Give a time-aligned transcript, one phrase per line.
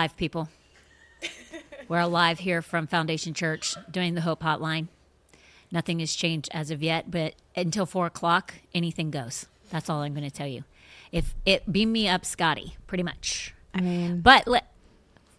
[0.00, 0.48] Alive, people.
[1.86, 4.88] We're alive here from Foundation Church doing the Hope Hotline.
[5.70, 9.44] Nothing has changed as of yet, but until four o'clock, anything goes.
[9.68, 10.64] That's all I'm going to tell you.
[11.12, 13.52] If it beam me up, Scotty, pretty much.
[13.74, 14.72] I mean, But let,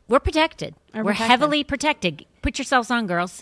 [0.07, 0.75] we're protected.
[0.93, 1.31] We're We're, protected.
[1.31, 2.25] heavily protected.
[2.43, 3.41] Put yourselves on, girls.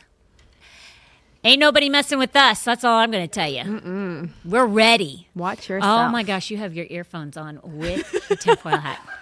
[1.44, 2.64] Ain't nobody messing with us.
[2.64, 4.30] That's all I'm going to tell you.
[4.46, 5.28] We're ready.
[5.36, 6.08] watch yourself.
[6.08, 9.02] Oh my gosh, you have your earphones on with the tinfoil hat.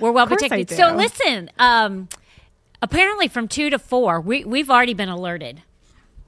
[0.00, 0.70] We're well protected.
[0.70, 2.08] So listen, um,
[2.82, 5.62] apparently from two to four, we, we've already been alerted.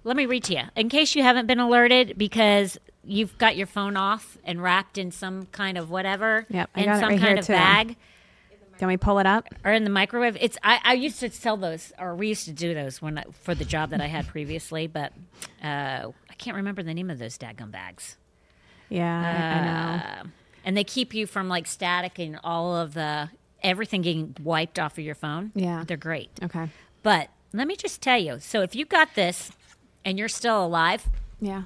[0.04, 3.66] Let me read to you in case you haven't been alerted because you've got your
[3.66, 7.20] phone off and wrapped in some kind of whatever Yep, I in some right kind
[7.20, 7.52] here, of too.
[7.52, 7.96] bag
[8.78, 9.46] Can we pull it up?
[9.64, 10.36] or in the microwave.
[10.40, 13.24] It's I, I used to sell those, or we used to do those when I,
[13.42, 15.12] for the job that I had previously, but
[15.62, 15.66] uh,
[16.30, 18.16] I can't remember the name of those daggum bags.
[18.88, 20.02] Yeah, I, I know.
[20.02, 20.32] Uh,
[20.64, 23.28] and they keep you from like static and all of the
[23.62, 25.52] everything getting wiped off of your phone.
[25.54, 25.84] Yeah.
[25.86, 26.30] they're great.
[26.42, 26.68] Okay.
[27.02, 28.38] But let me just tell you.
[28.40, 29.50] So if you got this
[30.04, 31.08] and you're still alive,
[31.40, 31.64] Yeah.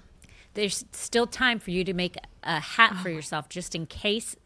[0.55, 3.13] there's still time for you to make a hat for oh.
[3.13, 4.37] yourself just in case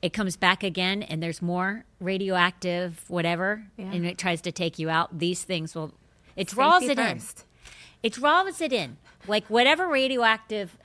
[0.00, 3.92] it comes back again and there's more radioactive whatever Yeah.
[3.92, 5.94] and it tries to take you out these things will
[6.36, 7.20] it draws Safety it in
[8.02, 10.76] it draws it in like whatever radioactive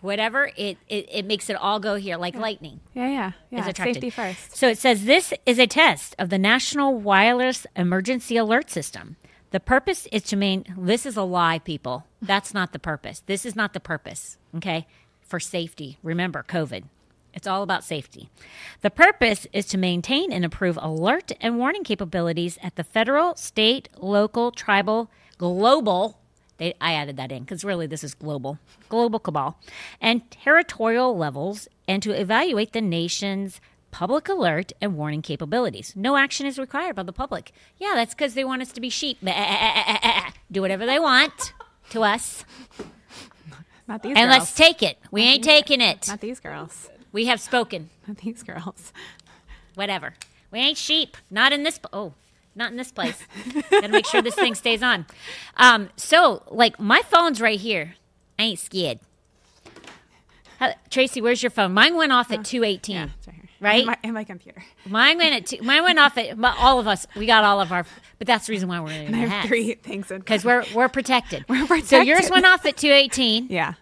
[0.00, 3.94] whatever it it, it makes it all go here like lightning Yeah, yeah, is attracted.
[3.94, 4.56] Safety first.
[4.56, 9.16] So it says this is a test of the National Wireless Emergency Alert System.
[9.50, 10.64] The purpose is to main.
[10.76, 12.04] This is a lie, people.
[12.20, 13.22] That's not the purpose.
[13.26, 14.38] This is not the purpose.
[14.56, 14.86] Okay,
[15.22, 15.98] for safety.
[16.02, 16.84] Remember, COVID.
[17.32, 18.30] It's all about safety.
[18.80, 23.90] The purpose is to maintain and improve alert and warning capabilities at the federal, state,
[23.98, 26.18] local, tribal, global.
[26.58, 28.58] They, I added that in because really this is global,
[28.88, 29.58] global cabal,
[30.00, 35.92] and territorial levels, and to evaluate the nation's public alert and warning capabilities.
[35.96, 37.52] No action is required by the public.
[37.78, 39.18] Yeah, that's because they want us to be sheep.
[39.24, 41.52] Eh, eh, eh, Do whatever they want
[41.90, 42.44] to us,
[43.88, 44.38] Not these and girls.
[44.40, 44.98] let's take it.
[45.10, 46.08] We ain't taking it.
[46.08, 46.90] Not these girls.
[47.12, 47.90] We have spoken.
[48.06, 48.92] Not these girls.
[49.74, 50.14] Whatever.
[50.50, 51.16] We ain't sheep.
[51.30, 51.78] Not in this.
[51.92, 52.14] Oh,
[52.56, 53.22] not in this place.
[53.70, 55.06] Gotta make sure this thing stays on.
[55.56, 57.94] Um, so, like, my phone's right here.
[58.38, 58.98] I ain't scared.
[60.58, 61.72] How- Tracy, where's your phone?
[61.72, 62.96] Mine went off at two eighteen.
[62.96, 63.42] Yeah, right here.
[63.60, 63.80] Right?
[63.80, 64.62] In my, in my computer.
[64.86, 67.06] Mine went at two, mine went off at my- all of us.
[67.14, 67.84] We got all of our,
[68.18, 70.64] but that's the reason why we're in I have hats three things in because we're
[70.74, 71.44] we're protected.
[71.48, 71.88] We're protected.
[71.88, 73.46] So yours went off at two eighteen.
[73.50, 73.74] Yeah.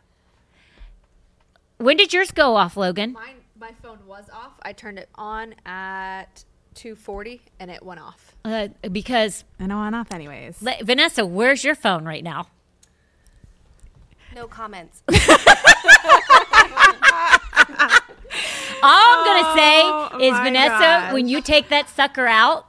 [1.79, 3.13] When did yours go off, Logan?
[3.13, 4.53] Mine, my phone was off.
[4.63, 8.35] I turned it on at 2:40 and it went off.
[8.45, 10.61] Uh, because I know on off anyways.
[10.63, 12.49] Le- Vanessa, where's your phone right now?
[14.35, 15.03] No comments.
[18.83, 21.13] All I'm gonna say Oh, is, Vanessa, gosh.
[21.13, 22.67] when you take that sucker out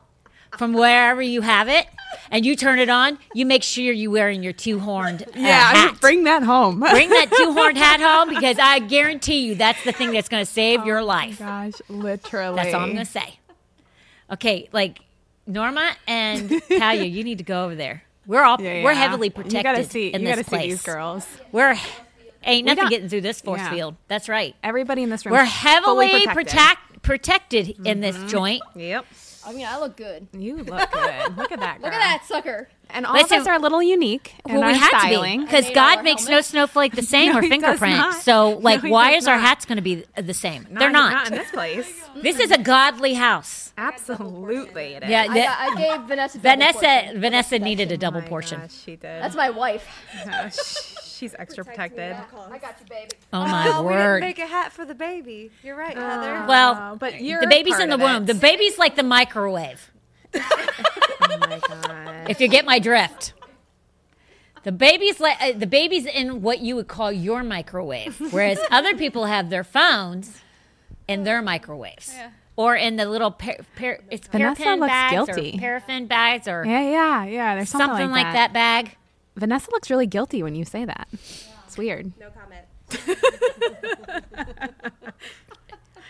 [0.57, 1.87] from wherever you have it
[2.31, 5.71] and you turn it on, you make sure you're wearing your two horned uh, yeah,
[5.73, 5.99] hat.
[5.99, 6.79] bring that home.
[6.79, 10.45] Bring that two horned hat home because I guarantee you that's the thing that's going
[10.45, 11.39] to save your life.
[11.39, 12.55] Gosh, literally.
[12.55, 13.39] That's all I'm going to say.
[14.31, 14.99] Okay, like
[15.47, 18.03] Norma and Talia, you need to go over there.
[18.25, 20.07] We're all Yeah, we're heavily protected You gotta see.
[20.07, 20.61] in you this gotta place.
[20.63, 21.27] see these girls.
[21.51, 21.75] We're
[22.43, 23.69] ain't nothing got- getting through this force Yeah.
[23.69, 23.95] field.
[24.07, 24.55] That's right.
[24.63, 25.33] Everybody in this room.
[25.33, 26.33] We're heavily protected.
[26.33, 28.27] protect, protected in this mm-hmm.
[28.27, 28.63] joint.
[28.75, 29.05] Yep.
[29.45, 30.27] I mean, I look good.
[30.33, 31.37] You look good.
[31.37, 31.81] look at that.
[31.81, 32.67] Look at that sucker.
[32.89, 35.41] And all Listen- of us are a little unique Well, our we had styling.
[35.41, 38.13] to be because God our makes no snowflake the same No, or he fingerprint.
[38.15, 40.67] So, like, No, why does is our hats going to be the same?
[40.71, 41.11] They're not.
[41.11, 41.91] Not in this place.
[42.21, 43.73] This is a godly house.
[43.77, 45.09] Absolutely, it is.
[45.09, 46.39] Yeah, I, that- got, I gave Vanessa.
[46.39, 47.21] Vanessa portion.
[47.21, 48.59] Vanessa needed a double Oh my portion.
[48.61, 49.01] gosh, she did.
[49.01, 49.85] That's my wife.
[50.27, 50.49] Oh,
[51.15, 52.13] Uh, sh- She's extra protected.
[52.13, 53.11] I got you, baby.
[53.33, 54.21] Oh my oh, we didn't word!
[54.21, 55.51] make a hat for the baby.
[55.63, 56.45] You're right, Heather.
[56.47, 58.23] well, but you're the baby's in the womb.
[58.23, 58.27] it.
[58.27, 59.91] The baby's like the microwave.
[60.35, 62.29] Oh my god.
[62.29, 63.33] If you get my drift.
[64.63, 68.95] The baby's like uh, the baby's in what you would call your microwave, whereas other
[68.95, 70.41] people have their phones
[71.07, 72.15] in their microwaves,
[72.55, 75.55] or in the little par- par- it's Vanessa paraffin looks bags guilty.
[75.55, 77.55] or paraffin bags or Yeah, yeah, yeah.
[77.55, 78.53] There's something, something, like, that.
[78.53, 78.97] bag.
[79.35, 81.07] Vanessa looks really guilty when you say that.
[81.67, 82.11] It's weird.
[82.19, 82.65] no comment.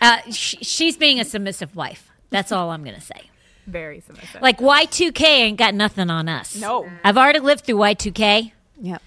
[0.02, 2.12] Uh, sh- she's being a submissive wife.
[2.30, 3.30] That's all I'm gonna say.
[3.66, 4.42] Very submissive.
[4.42, 6.56] Like Y2K ain't got nothing on us.
[6.56, 6.88] No.
[7.04, 8.52] I've already lived through Y2K.
[8.82, 9.02] Yep.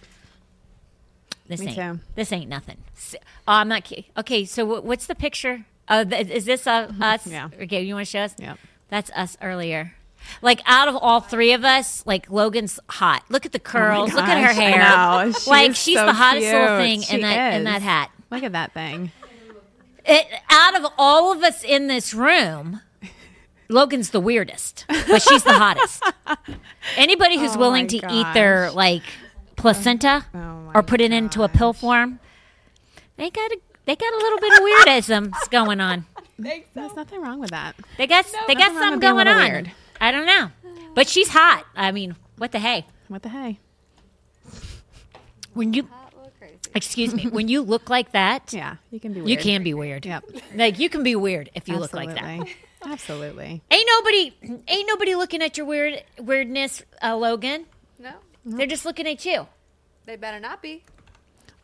[1.46, 2.00] This Me ain't too.
[2.14, 2.78] this ain't nothing.
[3.14, 4.06] Oh, I'm not kidding.
[4.16, 5.66] Okay, so wh- what's the picture?
[5.86, 7.26] Uh, th- is this uh, us?
[7.26, 7.50] Yeah.
[7.60, 8.34] Okay, you want to show us?
[8.38, 8.58] Yep.
[8.88, 9.94] That's us earlier.
[10.42, 13.24] Like out of all three of us, like Logan's hot.
[13.28, 14.12] Look at the oh curls.
[14.12, 15.32] Look at her Oh gosh, I hair.
[15.32, 18.10] She like she's so the hottest little thing She in that in that hat.
[18.30, 19.12] Look at that thing.
[20.04, 22.80] It, out of all of us in this room,
[23.68, 26.02] Logan's the weirdest, but she's the hottest.
[26.96, 29.02] Anybody who's Oh willing my to eat their like
[29.56, 32.20] placenta Oh or put it into a pill form,
[33.16, 36.06] they got a they got a little bit of weirdisms going on.
[36.38, 37.74] There's nothing wrong with that.
[37.96, 39.52] They got they got nothing something with being a going on.
[39.52, 39.72] weird.
[40.00, 40.50] I don't know,
[40.94, 41.64] but she's hot.
[41.74, 42.86] I mean, what the hey?
[43.08, 43.58] What the hey?
[45.54, 46.56] When you That look crazy.
[46.74, 49.30] excuse me, when you look like that, Yeah, you can be weird.
[49.30, 50.06] you can be weird.
[50.06, 50.24] Yep.
[50.54, 52.22] Like you can be weird if you look like that.
[52.24, 52.54] Absolutely.
[52.84, 53.62] Absolutely.
[53.70, 54.32] Ain't nobody
[54.68, 57.66] ain't nobody looking at your weird weirdness, uh, Logan.
[57.98, 58.12] No,
[58.44, 59.48] They're just looking at you.
[60.06, 60.84] they better not be.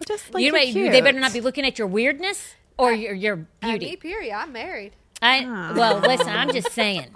[0.01, 0.93] Well, just like you know, you're cute.
[0.93, 3.97] they better not be looking at your weirdness or your your At me, beauty.
[3.97, 4.35] period.
[4.35, 4.95] I'm married.
[5.23, 5.75] I Oh.
[5.79, 7.07] well, listen, I'm just saying.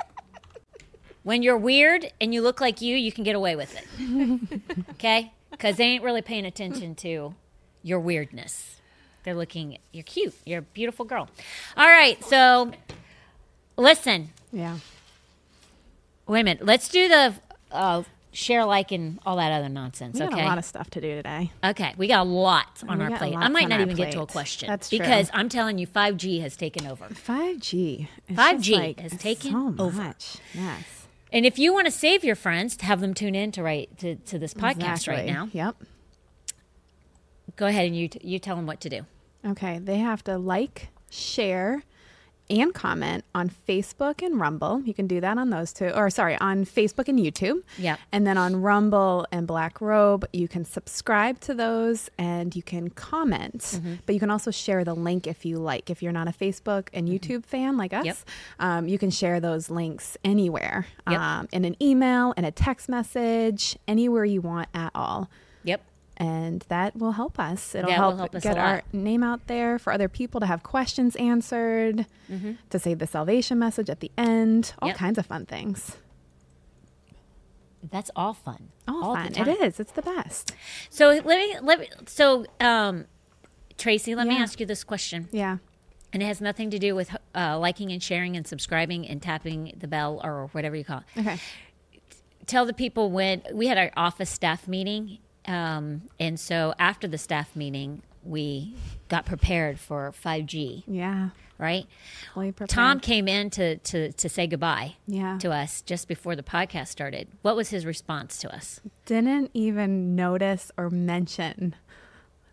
[1.28, 4.60] When you're weird and you look like you, you can get away with it.
[4.92, 5.30] Okay?
[5.50, 7.34] Because they ain't really paying attention to
[7.82, 8.80] your weirdness.
[9.24, 9.76] They're looking.
[9.92, 10.32] You're cute.
[10.46, 11.28] You're a beautiful girl.
[11.76, 12.24] All right.
[12.24, 12.72] So,
[13.76, 14.30] listen.
[14.54, 14.78] Yeah.
[16.26, 16.64] Wait a minute.
[16.64, 17.34] Let's do the
[17.72, 20.14] uh, share, like, and all that other nonsense.
[20.14, 20.44] We got okay.
[20.44, 21.52] a lot of stuff to do today.
[21.62, 23.36] Okay, we got a lot on We our plate.
[23.36, 24.66] I might not even get to a question.
[24.66, 24.98] That's true.
[24.98, 27.04] because I'm telling you, 5G has taken over.
[27.04, 28.08] 5G.
[28.28, 30.02] It's 5G like has taken so over.
[30.02, 30.38] Much.
[30.54, 30.97] Yes.
[31.32, 33.88] And if you want to save your friends, to have them tune in to right
[33.98, 35.48] to, to this podcast right now.
[35.52, 35.76] Yep.
[37.56, 39.06] Go ahead and you t- you tell them what to do.
[39.44, 39.78] Okay.
[39.78, 41.82] They have to like, share,
[42.50, 44.80] and comment on Facebook and Rumble.
[44.84, 47.62] You can do that on those two, or sorry, on Facebook and YouTube.
[47.78, 47.98] Yep.
[48.12, 52.90] And then on Rumble and Black Robe, you can subscribe to those and you can
[52.90, 53.58] comment.
[53.60, 53.94] Mm-hmm.
[54.06, 55.90] But you can also share the link if you like.
[55.90, 58.06] If you're not a Facebook and YouTube fan like us, Mm-hmm.
[58.06, 58.16] Yep.
[58.60, 61.20] um, you can share those links anywhere Yep.
[61.20, 65.28] um, in an email, in a text message, anywhere you want at all.
[66.20, 67.76] And that will help us.
[67.76, 71.14] It'll help, help us get our name out there for other people to have questions
[71.16, 72.52] answered, Mm-hmm.
[72.70, 74.96] to say the salvation message at the end, all Yep.
[74.98, 75.96] kinds of fun things.
[77.90, 78.70] That's all fun.
[78.88, 79.48] All, the fun.
[79.48, 79.78] It is.
[79.80, 80.52] It's the best.
[80.90, 81.88] So let me let me.
[82.06, 83.04] So um,
[83.76, 85.58] Tracy, let me ask you this question, Yeah.
[86.12, 89.72] and it has nothing to do with uh, liking and sharing and subscribing and tapping
[89.78, 91.20] the bell or whatever you call it.
[91.20, 91.38] Okay.
[92.46, 95.18] tell the people when we had our office staff meeting
[95.48, 98.74] um, and so after the staff meeting we
[99.08, 101.30] got prepared for 5g Yeah.
[101.58, 101.86] right
[102.34, 102.68] prepared.
[102.68, 105.38] tom came in to, to, to say goodbye Yeah.
[105.38, 110.14] to us just before the podcast started what was his response to us didn't even
[110.14, 111.74] notice or mention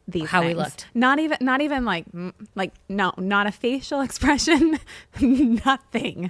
[0.08, 0.86] these How we looked.
[0.94, 1.40] Not even.
[1.42, 2.06] Not even like.
[2.54, 3.12] Like no.
[3.18, 4.78] Not a facial expression.
[5.20, 6.30] Nothing.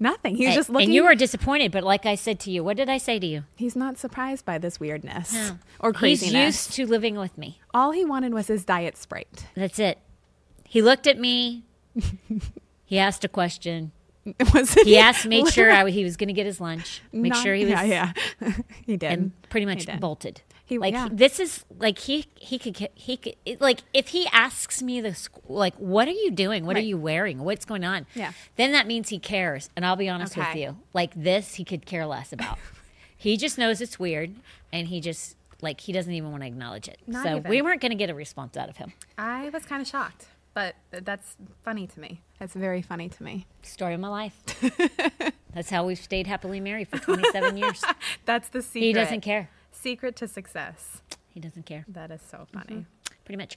[0.00, 0.36] Nothing.
[0.36, 0.86] He was just looking.
[0.88, 3.26] and you were disappointed but like i said to you what did i say to
[3.26, 5.58] you He's not surprised by this weirdness No.
[5.80, 9.46] or he's used to living with me All he wanted was his diet Sprite.
[9.56, 9.98] that's it
[10.64, 11.64] he looked at me
[12.84, 13.90] he asked a question
[14.54, 14.86] was it?
[14.86, 17.54] he asked made sure I, he was going to get his lunch make Not- sure
[17.54, 18.52] he was Yeah, yeah.
[18.86, 19.10] he did.
[19.12, 20.42] and pretty much bolted.
[20.68, 21.08] He- like yeah.
[21.10, 25.74] this is like he he could he could like if he asks me this like
[25.76, 28.32] what are you doing what are you wearing what's going on Yeah.
[28.56, 31.86] then that means he cares and I'll be honest with you like this he could
[31.86, 32.58] care less about
[33.16, 34.34] he just knows it's weird
[34.70, 37.48] and he just like he doesn't even want to acknowledge it Not so even.
[37.50, 40.26] we weren't going to get a response out of him I was kind of shocked,
[40.52, 42.20] but that's funny to me.
[42.38, 43.46] That's very funny to me.
[43.62, 44.34] story of my life
[45.54, 47.82] that's how we've stayed happily married for 27 years
[48.26, 48.82] That's the secret.
[48.86, 49.48] he doesn't care
[49.80, 51.02] Secret to success.
[51.28, 52.84] he doesn't care That is so funny.
[53.24, 53.56] pretty much.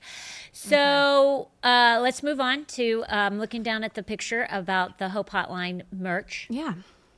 [0.51, 5.30] So uh, let's move on to um, looking down at the picture about the Hope
[5.32, 6.48] Hotline merch.
[6.50, 6.74] Yeah.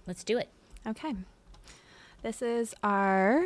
[0.07, 0.50] Let's do it.
[0.88, 1.15] Okay.
[2.22, 3.45] This is our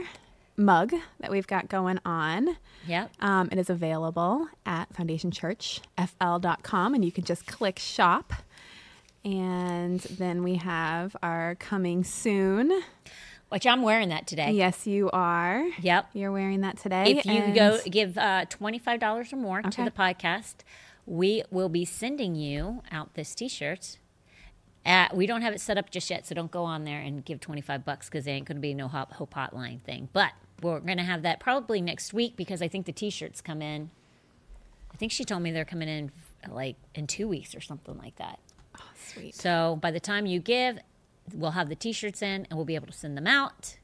[0.57, 2.57] mug that we've got going on.
[2.87, 3.11] Yep.
[3.19, 8.33] Um, it is available at foundationchurchfl.com, and you can just click shop.
[9.25, 12.81] And then we have our coming soon.
[13.49, 14.51] Which I'm wearing that today.
[14.51, 15.65] Yes, you are.
[15.81, 16.09] Yep.
[16.13, 17.11] You're wearing that today.
[17.17, 20.55] If you and- go give uh, $25 or more to the podcast,
[21.05, 23.99] we will be sending you out this t-shirt.
[24.85, 27.23] Uh, we don't have it set up just yet, so don't go on there and
[27.23, 30.09] give 25 bucks because there ain't going to be no Hope, Hope Hotline thing.
[30.11, 33.61] But we're going to have that probably next week because I think the t-shirts come
[33.61, 33.89] in.
[34.91, 36.11] I think she told me they're coming in
[36.49, 38.39] like in two weeks or something like that.
[38.95, 39.35] Sweet.
[39.35, 40.79] So by the time you give,
[41.33, 43.77] we'll have the t-shirts in and we'll be able to send them out.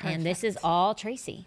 [0.00, 1.46] And this is all Tracy.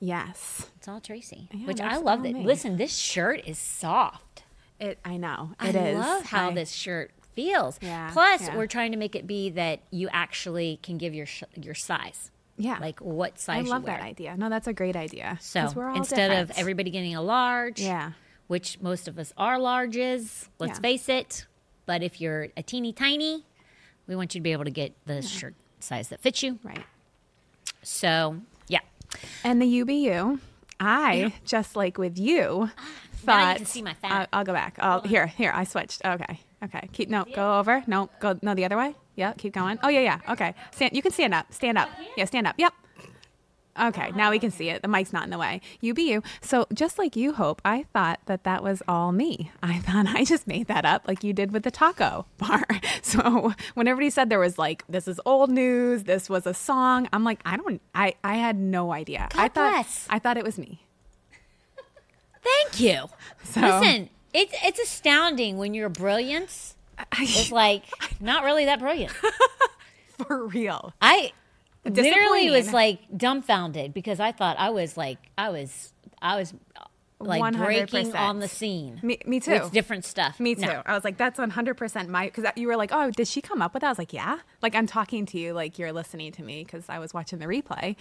[0.00, 0.68] Yes.
[0.76, 2.22] It's all Tracy, Yeah, which I love.
[2.22, 2.42] That me.
[2.44, 4.42] listen, this shirt is soft.
[4.78, 4.98] It.
[5.04, 5.52] I know.
[5.58, 5.98] I It is.
[5.98, 7.78] love how I- this shirt feels.
[7.80, 8.56] Yeah, Plus, yeah.
[8.56, 12.30] we're trying to make it be that you actually can give your sh- your size.
[12.58, 12.78] Yeah.
[12.78, 14.36] Like what size I love that idea.
[14.36, 15.38] No, that's a great idea.
[15.40, 18.12] So 'Cause we're all instead of everybody getting a large, Yeah.
[18.48, 20.82] which most of us are larges, let's Yeah.
[20.82, 21.46] face it.
[21.86, 23.44] But if you're a teeny tiny,
[24.06, 26.58] We want you to be able to get the shirt size that fits you.
[26.62, 26.84] Right.
[27.82, 28.36] So,
[28.68, 28.80] yeah.
[29.44, 30.40] And the UBU,
[30.80, 32.70] I just like with you
[33.26, 33.36] thought.
[33.36, 34.22] Now you can see my fat.
[34.22, 34.78] Uh, I'll go back.
[34.80, 35.52] Oh, here, here.
[35.54, 36.04] I switched.
[36.04, 36.88] Okay, okay.
[36.92, 37.24] Keep no.
[37.34, 37.82] Go over.
[37.86, 38.94] No, go no the other way.
[39.16, 39.78] Yeah, keep going.
[39.82, 40.32] Oh yeah, yeah.
[40.32, 40.54] Okay.
[40.72, 40.94] Stand.
[40.94, 41.52] You can stand up.
[41.52, 41.88] Stand up.
[42.16, 42.54] Yeah, stand up.
[42.58, 42.72] Yep.
[43.78, 44.82] Okay, now we can see it.
[44.82, 45.60] The mic's not in the way.
[45.80, 46.22] You be you.
[46.40, 49.50] So just like you, Hope, I thought that that was all me.
[49.62, 52.64] I thought I just made that up, like you did with the taco bar.
[53.02, 57.08] So when everybody said there was like, this is old news, this was a song,
[57.12, 57.80] I'm like, I don't.
[57.94, 59.28] I I had no idea.
[59.34, 60.06] I thought bless.
[60.10, 60.82] I thought it was me.
[62.42, 63.06] Thank you.
[63.42, 66.76] So Listen, it's it's astounding when your brilliance
[67.20, 67.84] is like
[68.20, 69.12] not really that brilliant.
[70.26, 70.94] for real.
[71.00, 71.32] I
[71.90, 76.54] literally was like dumbfounded because I thought I was like I was I was
[77.18, 78.18] like breaking 100%.
[78.18, 79.00] on the scene.
[79.02, 79.52] Me, me too.
[79.52, 80.38] With different stuff.
[80.38, 80.62] Me too.
[80.62, 80.82] No.
[80.84, 83.72] I was like, that's 100% my, because you were like, oh, did she come up
[83.72, 83.86] with that?
[83.86, 84.38] I was like, yeah.
[84.60, 87.46] Like, I'm talking to you like you're listening to me because I was watching the
[87.46, 87.96] replay.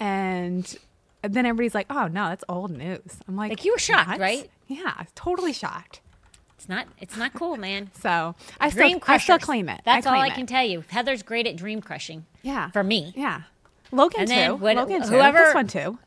[0.00, 0.76] And
[1.22, 3.18] then everybody's like, oh, no, that's old news.
[3.28, 4.50] I'm like, Like, you were shocked, "What?" right?
[4.66, 6.00] Yeah, totally shocked.
[6.58, 7.90] It's not it's not cool, man.
[8.00, 9.80] So I Dream still, I still claim it.
[9.84, 10.34] That's all claim I it.
[10.34, 10.84] can tell you.
[10.88, 12.26] Heather's great at dream crushing.
[12.42, 12.70] Yeah.
[12.72, 13.12] For me.
[13.16, 13.42] Yeah.
[13.92, 14.64] Logan And too.
[14.64, 15.08] Logan too.
[15.08, 15.98] whoever- This one too.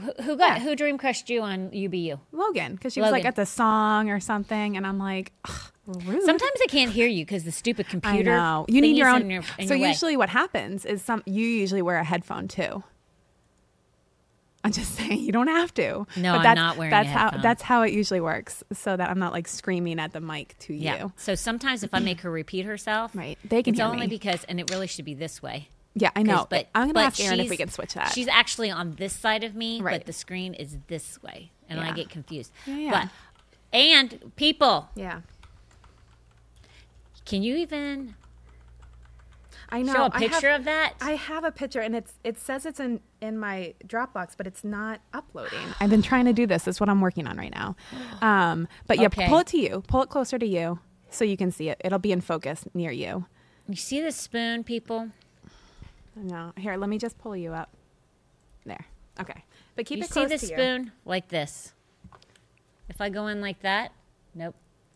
[0.00, 0.64] Who, who got Yeah.
[0.64, 2.18] who dream crushed you on UBU?
[2.32, 6.22] Logan, because she was like at the song or something, and I'm like, ugh, rude.
[6.22, 8.32] Sometimes I can't hear you because the stupid computer.
[8.32, 8.66] I know.
[8.68, 9.22] You need your own.
[9.22, 11.22] In your, in so your usually, what happens is some.
[11.26, 12.84] You usually wear a headphone too.
[14.62, 16.06] I'm just saying you don't have to.
[16.16, 17.30] No, but I'm that's, not wearing That's how.
[17.30, 20.74] That's how it usually works, so that I'm not like screaming at the mic to
[20.74, 20.98] Yeah.
[21.04, 21.12] you.
[21.16, 23.38] So sometimes if I make her repeat herself, Right.
[23.44, 24.06] They can it's only me.
[24.08, 25.68] because, and it really should be this way.
[25.94, 26.46] Yeah, I know.
[26.48, 28.12] But I'm gonna but ask Aaron if we can switch that.
[28.12, 29.98] She's actually on this side of me, Right.
[29.98, 32.52] but the screen is this way, and I get confused.
[32.66, 32.90] Yeah, yeah.
[32.90, 33.08] But
[33.78, 35.20] and people, yeah.
[37.24, 38.14] can you even
[39.72, 39.92] I know.
[39.92, 40.94] show a I have- picture of that?
[41.00, 44.64] I have a picture, and it's it says it's in in my Dropbox, but it's
[44.64, 45.58] not uploading.
[45.80, 46.64] I've been trying to do this.
[46.64, 47.76] That's what I'm working on right now.
[48.22, 49.28] Um, but yeah, Okay.
[49.28, 49.82] pull it to you.
[49.88, 50.78] Pull it closer to you,
[51.10, 51.80] so you can see it.
[51.84, 53.26] It'll be in focus near you.
[53.68, 55.10] you see the spoon, people?
[56.16, 56.76] No, here.
[56.76, 57.70] Let me just pull you up.
[58.66, 58.84] There.
[59.20, 59.44] Okay,
[59.76, 60.52] but keep you it see close the to you.
[60.54, 61.72] spoon like this?
[62.88, 63.92] If I go in like that,
[64.34, 64.54] nope.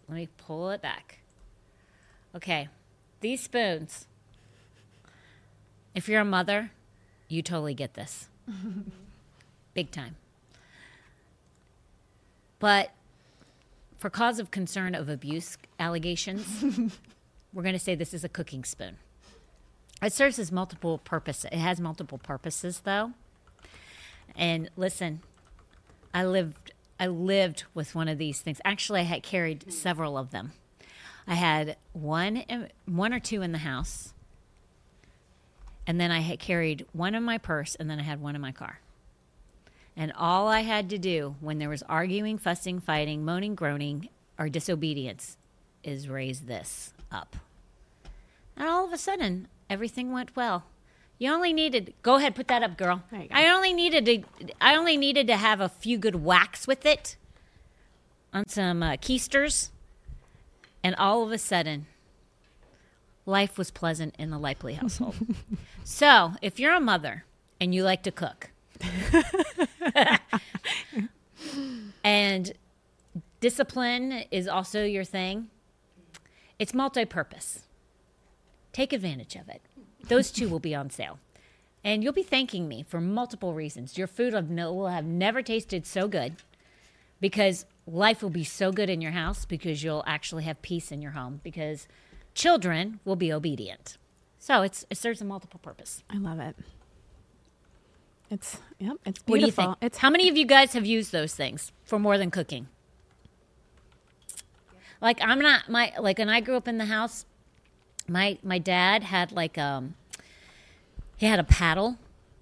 [0.09, 1.21] Let me pull it back.
[2.35, 2.69] Okay,
[3.21, 4.07] these spoons.
[5.95, 6.71] If you're a mother,
[7.29, 8.29] you totally get this.
[9.75, 10.17] Big time.
[12.59, 12.91] But
[13.99, 16.63] for cause of concern of abuse allegations,
[17.53, 18.97] we're going to say this is a cooking spoon.
[20.03, 21.45] It serves as multiple purpose.
[21.45, 23.13] It has multiple purposes though.
[24.37, 25.21] And listen,
[26.13, 28.61] I lived I lived with one of these things.
[28.65, 30.53] Actually, I had carried several of them.
[31.27, 32.45] I had one
[32.87, 34.14] one or two in the house.
[35.87, 38.41] And then I had carried one in my purse and then I had one in
[38.41, 38.81] my car.
[39.97, 44.49] And all I had to do when there was arguing, fussing, fighting, moaning, groaning, or
[44.49, 45.37] disobedience
[45.85, 47.37] is raise this up.
[48.57, 50.65] And all of a sudden, everything went well.
[51.19, 53.03] You only needed go ahead, put that up, girl.
[53.11, 53.35] There you go.
[53.35, 57.17] I only needed to I only needed to have a few good whacks with it
[58.33, 59.71] on some uh, keisters,
[60.83, 61.87] and all of a sudden,
[63.27, 65.17] life was pleasant in the Lively household.
[65.85, 67.25] so, if you're a mother
[67.61, 68.51] and you like to cook,
[72.05, 72.53] and
[73.41, 75.49] discipline is also your thing,
[76.59, 77.61] it's multi-purpose.
[78.73, 79.63] Take advantage of it.
[80.09, 81.19] Those two will be on sale.
[81.83, 83.99] And you'll be thanking me for multiple reasons.
[83.99, 86.37] Your food will have never tasted so good
[87.21, 91.03] because life will be so good in your house because you'll actually have peace in
[91.03, 91.87] your home because
[92.35, 93.97] children will be obedient.
[94.39, 96.03] So it's, it serves a multiple purpose.
[96.11, 96.57] I love it.
[98.31, 98.97] It's yep.
[99.05, 99.33] It's beautiful.
[99.33, 99.77] What do you think?
[99.81, 102.69] It's How many of you guys have used those things for more than cooking?
[105.01, 107.27] Like I'm not my like when I grew up in the house,
[108.09, 109.95] my my dad had like um
[111.17, 111.99] he had a paddle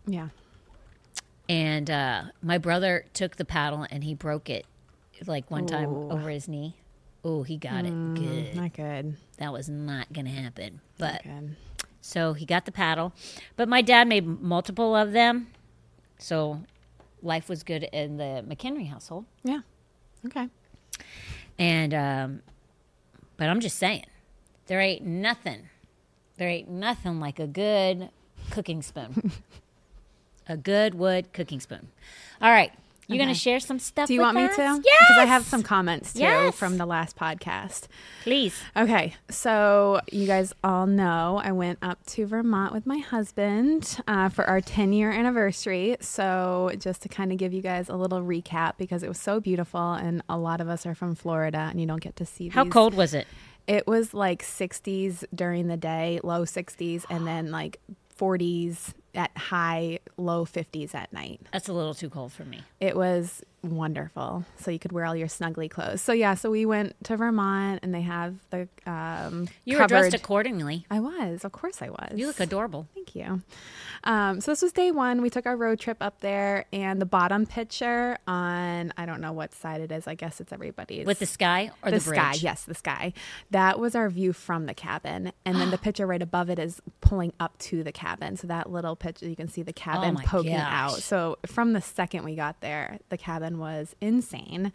[0.06, 0.28] yeah.
[1.48, 4.64] and uh my brother took the paddle and he broke it
[5.26, 6.76] like one time over his knee.
[7.24, 8.56] Oh, he got it good.
[8.56, 9.16] Not good.
[9.38, 10.80] That was not going to happen.
[10.98, 11.56] But good.
[12.00, 13.12] so he got the paddle.
[13.56, 15.48] But my dad made multiple of them.
[16.18, 16.62] So
[17.22, 19.24] life was good in the McHenry household.
[19.44, 19.60] Yeah.
[20.26, 20.48] Okay.
[21.58, 22.42] And um,
[23.36, 24.06] but I'm just saying,
[24.66, 25.68] there ain't nothing,
[26.36, 28.10] there ain't nothing like a good
[28.50, 29.32] cooking spoon,
[30.48, 31.88] a good wood cooking spoon.
[32.40, 32.72] All right,
[33.14, 34.62] You're going to share some stuff Do you with want me to?
[34.84, 34.96] Yes.
[35.00, 36.54] Because I have some comments too Yes.
[36.54, 37.86] from the last podcast.
[38.22, 38.54] Please.
[38.76, 44.28] Okay, so you guys all know I went up to Vermont with my husband uh,
[44.28, 45.96] for our 10 year anniversary.
[46.00, 49.40] So, just to kind of give you guys a little recap, because it was so
[49.40, 52.48] beautiful, and a lot of us are from Florida, and you don't get to see
[52.48, 53.26] How these- cold was it?
[53.66, 57.78] It was like 60s during the day, low 60s, and then like
[58.18, 61.40] 40s at high, low 50s at night.
[61.52, 62.62] That's a little too cold for me.
[62.80, 64.44] It was wonderful.
[64.58, 66.00] So you could wear all your snuggly clothes.
[66.02, 70.14] So yeah, so we went to Vermont and they have the um You were dressed
[70.14, 70.86] accordingly.
[70.90, 72.12] I was, of course I was.
[72.18, 72.88] You look adorable.
[72.94, 73.42] Thank you.
[74.04, 75.22] Um, so this was day one.
[75.22, 79.32] We took our road trip up there, and the bottom picture on I don't know
[79.32, 80.08] what side it is.
[80.08, 82.32] I guess it's everybody's With the sky or the, the, sky.
[82.38, 83.12] Yes, the sky.
[83.50, 86.80] That was our view from the cabin, and then the picture right above it is
[87.00, 88.36] pulling up to the cabin.
[88.36, 90.72] So that little picture, you can see the cabin Oh poking gosh.
[90.72, 90.98] out.
[90.98, 94.72] So from the second we got there, the cabin was insane,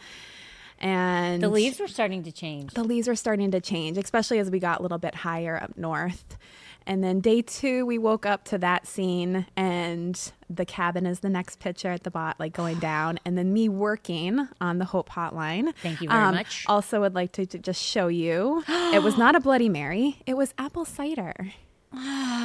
[0.80, 2.74] and The leaves were starting to change.
[2.74, 5.78] the leaves were starting to change, especially as we got a little bit higher up
[5.78, 6.38] north.
[6.86, 11.30] And then day two, we woke up to that scene, and the cabin is the
[11.30, 13.20] next picture at the bot, like going down.
[13.26, 15.68] And then me working on the Hope Hotline.
[15.68, 16.64] Um, Thank you very much.
[16.68, 20.38] Also, would like to, to just show you it was not a Bloody Mary, it
[20.38, 21.34] was apple cider.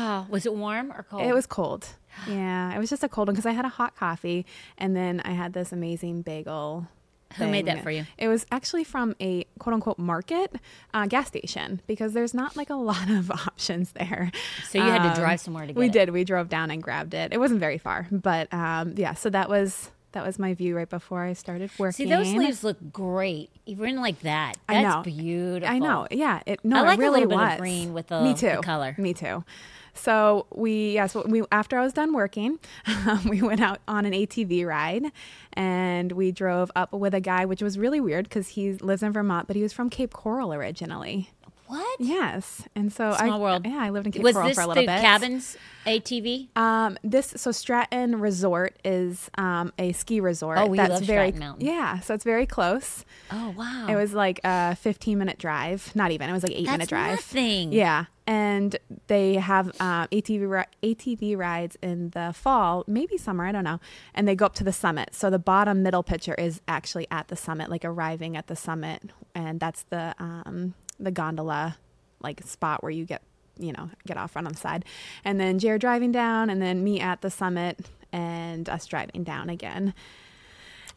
[0.03, 1.23] Oh, was it warm or cold?
[1.23, 1.87] It was cold.
[2.29, 4.45] Yeah, it was just a cold one because I had a hot coffee,
[4.77, 6.89] and then I had this amazing bagel.
[7.39, 8.05] Who made that for you?
[8.19, 10.55] It was actually from a quote unquote market
[10.93, 14.31] uh, gas station because there's not like a lot of options there.
[14.69, 16.13] So you had to drive somewhere to We get it.
[16.13, 16.21] We did.
[16.21, 17.33] We drove down and grabbed it.
[17.33, 19.15] It wasn't very far, but um, yeah.
[19.15, 21.93] So that was that was my view right before I started working.
[22.07, 24.59] See, those leaves look great, even like that.
[24.69, 25.03] That's I know.
[25.03, 25.75] beautiful.
[25.75, 26.07] I know.
[26.11, 26.43] Yeah.
[26.45, 28.39] It no, I like it a really little bit of green with the- Me the
[28.57, 28.61] too.
[28.61, 28.95] color.
[28.99, 29.43] Me too.
[29.95, 34.13] So we yes, we after I was done working, um, we went out on an
[34.13, 35.05] ATV ride,
[35.53, 39.13] and we drove up with a guy, which was really weird because he lives in
[39.13, 41.31] Vermont, but he was from Cape Coral originally.
[41.73, 42.01] What?
[42.01, 43.67] Yes, and so Small I world.
[43.67, 45.01] yeah I lived in Cape Was Coral this for a little the bit.
[45.01, 45.57] cabin's
[45.87, 46.55] ATV?
[46.57, 50.59] Um, this so Stratton Resort is um, a ski resort.
[50.59, 51.67] Oh, we that's love very Stratton Mountain.
[51.67, 53.05] yeah, so it's very close.
[53.31, 53.87] Oh wow!
[53.89, 55.91] It was like a 15 minute drive.
[55.97, 56.29] Not even.
[56.29, 57.11] It was like eight minute That's drive.
[57.13, 57.73] nothing.
[57.73, 58.05] Yeah.
[58.25, 58.77] And
[59.09, 63.81] they have um, ATV ri- ATV rides in the fall, maybe summer, I don't know.
[64.15, 65.13] And they go up to the summit.
[65.13, 69.03] So the bottom middle picture is actually at the summit, like arriving at the summit,
[69.35, 71.77] and that's the um, the gondola
[72.21, 73.23] like spot where you get
[73.59, 74.85] you know get off right on the side.
[75.25, 77.81] And then Jared driving down, and then me at the summit,
[78.13, 79.95] and us driving down again.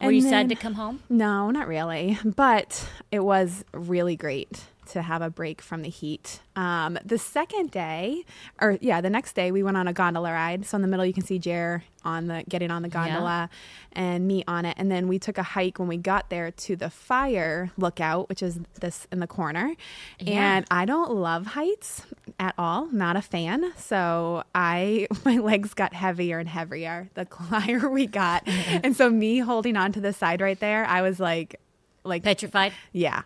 [0.00, 1.02] Were And you sad to come home?
[1.08, 2.18] no, not really.
[2.24, 6.40] But it was really great to have a break from the heat.
[6.54, 8.24] Um, the second day,
[8.60, 10.64] or yeah, the next day, we went on a gondola ride.
[10.66, 13.50] So in the middle, you can see Jer on the getting on the gondola,
[13.92, 14.74] and me on it.
[14.78, 18.42] And then we took a hike when we got there to the fire lookout, which
[18.42, 19.74] is this in the corner.
[20.18, 20.56] Yeah.
[20.56, 22.02] And I don't love heights
[22.38, 22.86] at all.
[22.86, 23.72] Not a fan.
[23.76, 28.44] So I my legs got heavier and heavier the higher we got.
[28.48, 31.60] and so me holding on to the side right there, I was like
[32.04, 32.72] like Petrified.
[32.92, 33.22] yeah.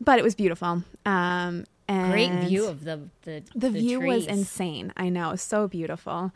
[0.00, 0.82] But it was beautiful.
[1.04, 4.92] Um and Great view of the the the, view was insane.
[4.96, 6.32] I know, so beautiful.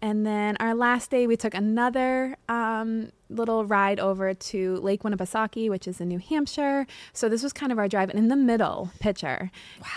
[0.00, 5.68] And then our last day, we took another um, little ride over to Lake Winnipesaukee,
[5.68, 6.86] which is in New Hampshire.
[7.12, 8.10] So this was kind of our drive.
[8.10, 9.50] And in the middle picture,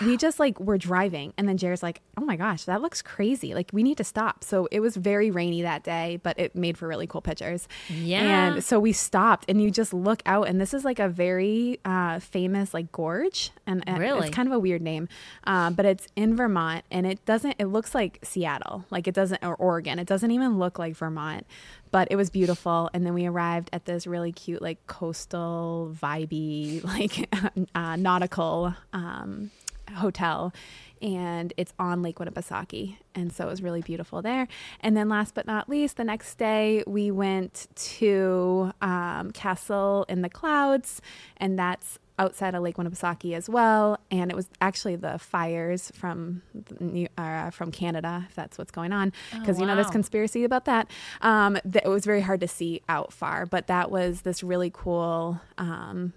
[0.04, 1.32] we just like were driving.
[1.38, 3.54] And then Jared's like, oh my gosh, that looks crazy.
[3.54, 4.44] Like we need to stop.
[4.44, 7.68] So it was very rainy that day, but it made for really cool pictures.
[7.88, 8.52] Yeah.
[8.54, 11.80] And so we stopped and you just look out and this is like a very
[11.84, 13.50] uh, famous like gorge.
[13.66, 14.26] And uh, Really?
[14.26, 15.08] it's kind of a weird name,
[15.44, 17.54] um, but it's in Vermont, and it doesn't.
[17.58, 19.98] It looks like Seattle, like it doesn't, or Oregon.
[19.98, 21.46] It doesn't even look like Vermont,
[21.92, 22.90] but it was beautiful.
[22.92, 27.32] And then we arrived at this really cute, like coastal, vibey, like
[27.74, 29.52] uh, nautical um,
[29.94, 30.52] hotel.
[31.00, 32.96] And it's on Lake Winnipesaukee.
[33.14, 34.48] And so it was really beautiful there.
[34.80, 40.22] And then, last but not least, the next day we went to um, Castle in
[40.22, 41.02] the Clouds,
[41.36, 46.42] and that's outside of Lake Winnipesaukee as well, and it was actually the fires from
[46.78, 50.66] New, uh, from Canada, if that's what's going on, because you know there's conspiracy about
[50.66, 50.88] that.
[51.20, 54.70] Um, that it was very hard to see out far, but that was this really
[54.72, 56.12] cool um,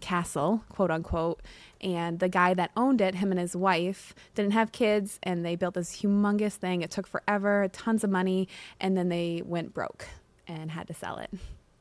[0.00, 1.40] castle, quote unquote.
[1.80, 5.56] And the guy that owned it, him and his wife, didn't have kids, and they
[5.56, 6.82] built this humongous thing.
[6.82, 8.48] It took forever, tons of money,
[8.80, 10.06] and then they went broke
[10.46, 11.30] and had to sell it.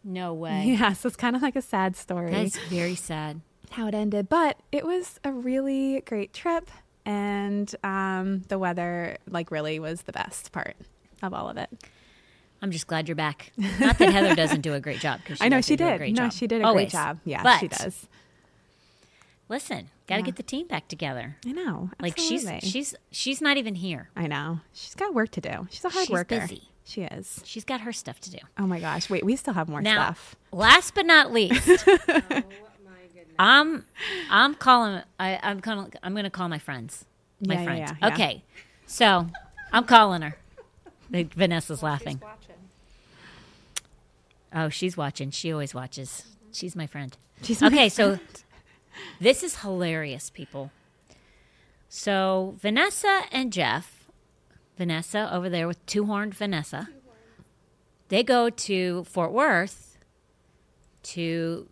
[0.04, 0.66] No way.
[0.68, 3.42] Yeah, so it's kind of like a sad story That's very sad.
[3.72, 6.70] How it ended, but it was a really great trip,
[7.06, 10.76] and um, the weather like really was the best part
[11.22, 11.70] of all of it.
[12.62, 13.52] I'm just glad you're back.
[13.80, 16.14] Not that Heather doesn't do a great job because I know she did.
[16.16, 16.92] no, she did a Always.
[16.92, 17.20] great job.
[17.24, 18.08] Yeah, but, she does.
[19.48, 20.26] Listen, got to Yeah.
[20.26, 21.38] get the team back together.
[21.46, 21.90] I know.
[22.04, 22.46] Absolutely.
[22.48, 24.10] Like she's she's she's not even here.
[24.16, 24.60] I know.
[24.74, 25.68] She's got work to do.
[25.72, 26.40] She's a hard She's worker.
[26.42, 26.64] busy.
[26.84, 27.42] She is.
[27.46, 28.40] She's got her stuff to do.
[28.58, 29.10] Oh my gosh.
[29.10, 30.36] Wait, we still have more Now, stuff.
[30.52, 31.88] last but not least,
[33.40, 33.86] I'm
[34.30, 35.02] I'm calling.
[35.20, 35.92] I, I'm calling.
[36.04, 37.06] I'm going to call my friends.
[37.46, 37.80] My Yeah, yeah, friends.
[37.80, 38.14] yeah, yeah.
[38.14, 38.44] Okay,
[38.86, 39.28] so
[39.72, 40.36] I'm calling her.
[41.12, 42.22] Like, Vanessa's laughing.
[44.54, 45.32] Oh, she's watching.
[45.32, 46.26] She always watches.
[46.52, 47.16] She's my friend.
[47.44, 48.20] She's my okay, so
[49.22, 50.72] this is hilarious, people.
[51.88, 54.06] So Vanessa and Jeff,
[54.78, 56.90] Vanessa over there with two horned Vanessa,
[58.10, 59.98] they go to Fort Worth
[61.04, 61.68] to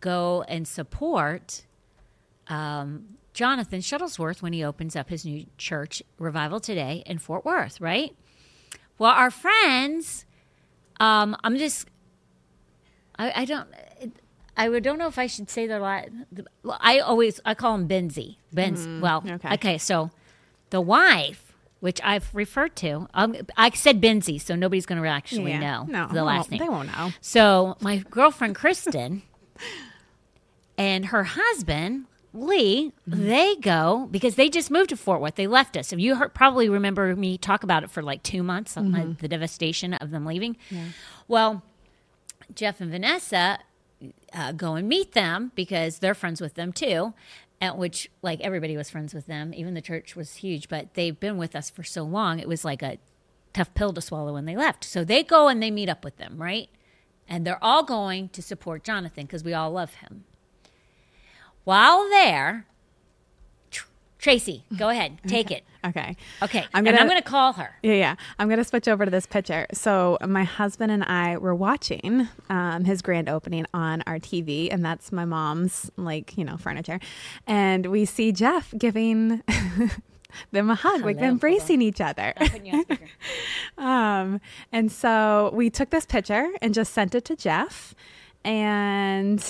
[0.00, 1.62] go and support
[2.48, 7.80] um, Jonathan Shuttlesworth when he opens up his new church, Revival Today, in Fort Worth,
[7.80, 8.14] right?
[8.98, 10.26] Well, our friends,
[10.98, 11.88] um, I'm just,
[13.18, 13.68] I, I don't,
[14.56, 16.08] I would don't know if I should say their last.
[16.80, 18.36] I always I call him Benzie.
[18.52, 18.86] Benz.
[19.00, 19.54] well, okay.
[19.54, 19.78] okay.
[19.78, 20.10] So
[20.68, 25.52] the wife, which I've referred to, um, I said Benzie, so nobody's going to actually
[25.52, 25.60] Yeah.
[25.60, 26.60] know No, the last name.
[26.60, 27.12] They won't know.
[27.22, 29.22] So my girlfriend Kristen
[30.80, 35.34] and her husband Lee, they go because they just moved to Fort Worth.
[35.34, 35.92] They left us.
[35.92, 38.82] If you heard, probably remember me talk about it for like two months, uh,
[39.18, 40.56] the devastation of them leaving.
[41.26, 41.62] Well,
[42.54, 43.58] Jeff and Vanessa
[44.32, 47.14] uh, go and meet them because they're friends with them too.
[47.60, 49.52] At which, like everybody was friends with them.
[49.52, 52.38] Even the church was huge, but they've been with us for so long.
[52.38, 52.98] It was like a
[53.52, 54.84] tough pill to swallow when they left.
[54.84, 56.70] So they go and they meet up with them, right?
[57.28, 60.24] And they're all going to support Jonathan because we all love him.
[61.64, 62.66] While there,
[63.70, 63.86] Tr-
[64.18, 65.64] Tracy, go ahead, take it.
[65.84, 66.14] Okay.
[66.42, 67.70] Okay, I'm and gonna- I'm going to call her.
[67.82, 68.14] Yeah, yeah.
[68.38, 69.66] I'm going to switch over to this picture.
[69.72, 74.84] So, my husband and I were watching um, his grand opening on our TV, and
[74.84, 77.00] that's my mom's, like, you know, furniture.
[77.46, 79.42] And we see Jeff giving
[80.52, 82.34] them a hug, like Hello, hold embracing each other.
[82.36, 83.08] Putting you on speaker.
[83.78, 84.42] Um,
[84.72, 87.94] and so we took this picture and just sent it to Jeff.
[88.44, 89.42] And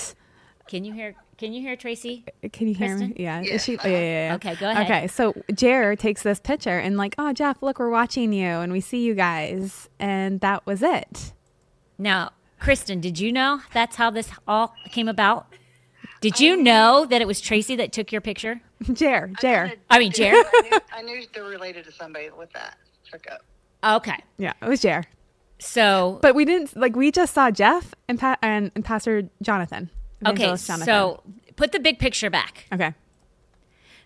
[0.69, 1.17] Can you hear?
[1.41, 2.27] Can you hear Tracy?
[2.53, 3.15] can you hear me?
[3.15, 3.23] Kristen?
[3.25, 3.57] Yeah.
[3.57, 4.35] She, uh, oh, yeah, yeah, yeah.
[4.35, 4.85] Okay, go ahead.
[4.85, 5.07] Okay.
[5.07, 8.83] So Jer takes this picture and like, oh, Jeff, look, we're watching you and we
[8.83, 9.89] see you guys.
[9.99, 11.33] And that was it.
[11.97, 15.47] Now, Kristen, did you know that's how this all came about?
[16.21, 18.61] Did you know that it was Tracy that took your picture?
[18.93, 19.73] Jer, Jer.
[19.89, 20.45] I mean, Jared.
[20.45, 22.77] I knew, I knew they were related to somebody with that
[23.11, 23.41] hookup.
[23.83, 25.05] Okay, Yeah, it was Jer.
[25.59, 29.89] so But we didn't like we just saw Jeff and pa- and, and Pastor Jonathan.
[30.27, 31.23] Okay, so
[31.57, 32.67] put the big picture back.
[32.73, 32.95] okay,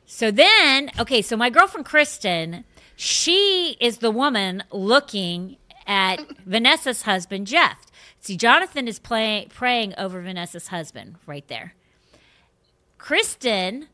[0.06, 2.64] So then, okay, so my girlfriend Kristen,
[2.96, 7.78] she is the woman looking at Vanessa's husband Jeff.
[8.20, 11.74] See, Jonathan is playing praying over Vanessa's husband right there.
[12.96, 13.88] Kristen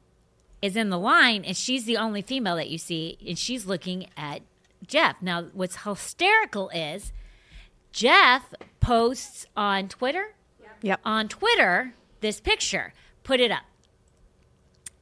[0.62, 4.06] is in the line, and she's the only female that you see, and she's looking
[4.16, 4.42] at
[4.87, 5.16] Jeff.
[5.20, 7.12] Now, what's hysterical is
[7.92, 10.35] Jeff posts on Twitter
[10.83, 11.00] yep.
[11.04, 12.92] on Twitter this picture.
[13.22, 13.64] Put it up.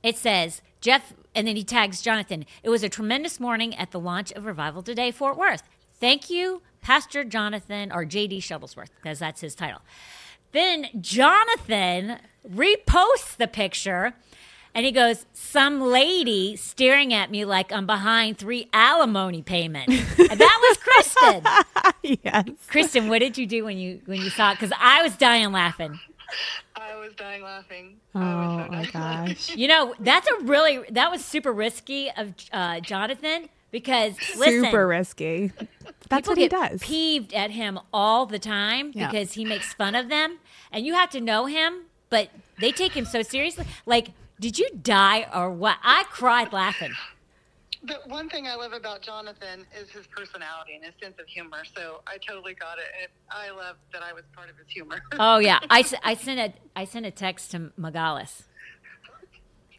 [0.02, 2.44] It says, Jeff, and then he tags Jonathan.
[2.62, 5.62] It was a tremendous morning at the launch of Revival Today, Fort Worth.
[6.00, 9.80] Thank you, Pastor Jonathan, or JD Shuttlesworth, because that's his title.
[10.52, 14.14] Then Jonathan reposts the picture
[14.74, 19.92] and he goes, Some lady staring at me like I'm behind three alimony payments.
[20.18, 22.18] and that was Kristen.
[22.24, 22.44] yes.
[22.68, 24.54] Kristen, what did you do when you when you saw it?
[24.54, 25.98] Because I was dying laughing.
[26.76, 27.96] I was dying laughing.
[28.14, 29.50] Oh so my dying gosh.
[29.56, 34.86] You know, that's a really that was super risky of uh, Jonathan because listen, Super
[34.86, 35.52] risky.
[36.08, 36.82] That's what he get does.
[36.82, 39.10] peeved at him all the time Yeah.
[39.10, 40.38] because he makes fun of them,
[40.72, 43.66] and you have to know him, but they take him so seriously.
[43.84, 45.76] Like, did you die or what?
[45.82, 46.92] I cried laughing.
[47.84, 51.62] The one thing I love about Jonathan is his personality and his sense of humor.
[51.76, 52.86] So I totally got it.
[53.00, 55.00] And I love that I was part of his humor.
[55.18, 58.42] Oh yeah, I, I sent a I sent a text to Megalis.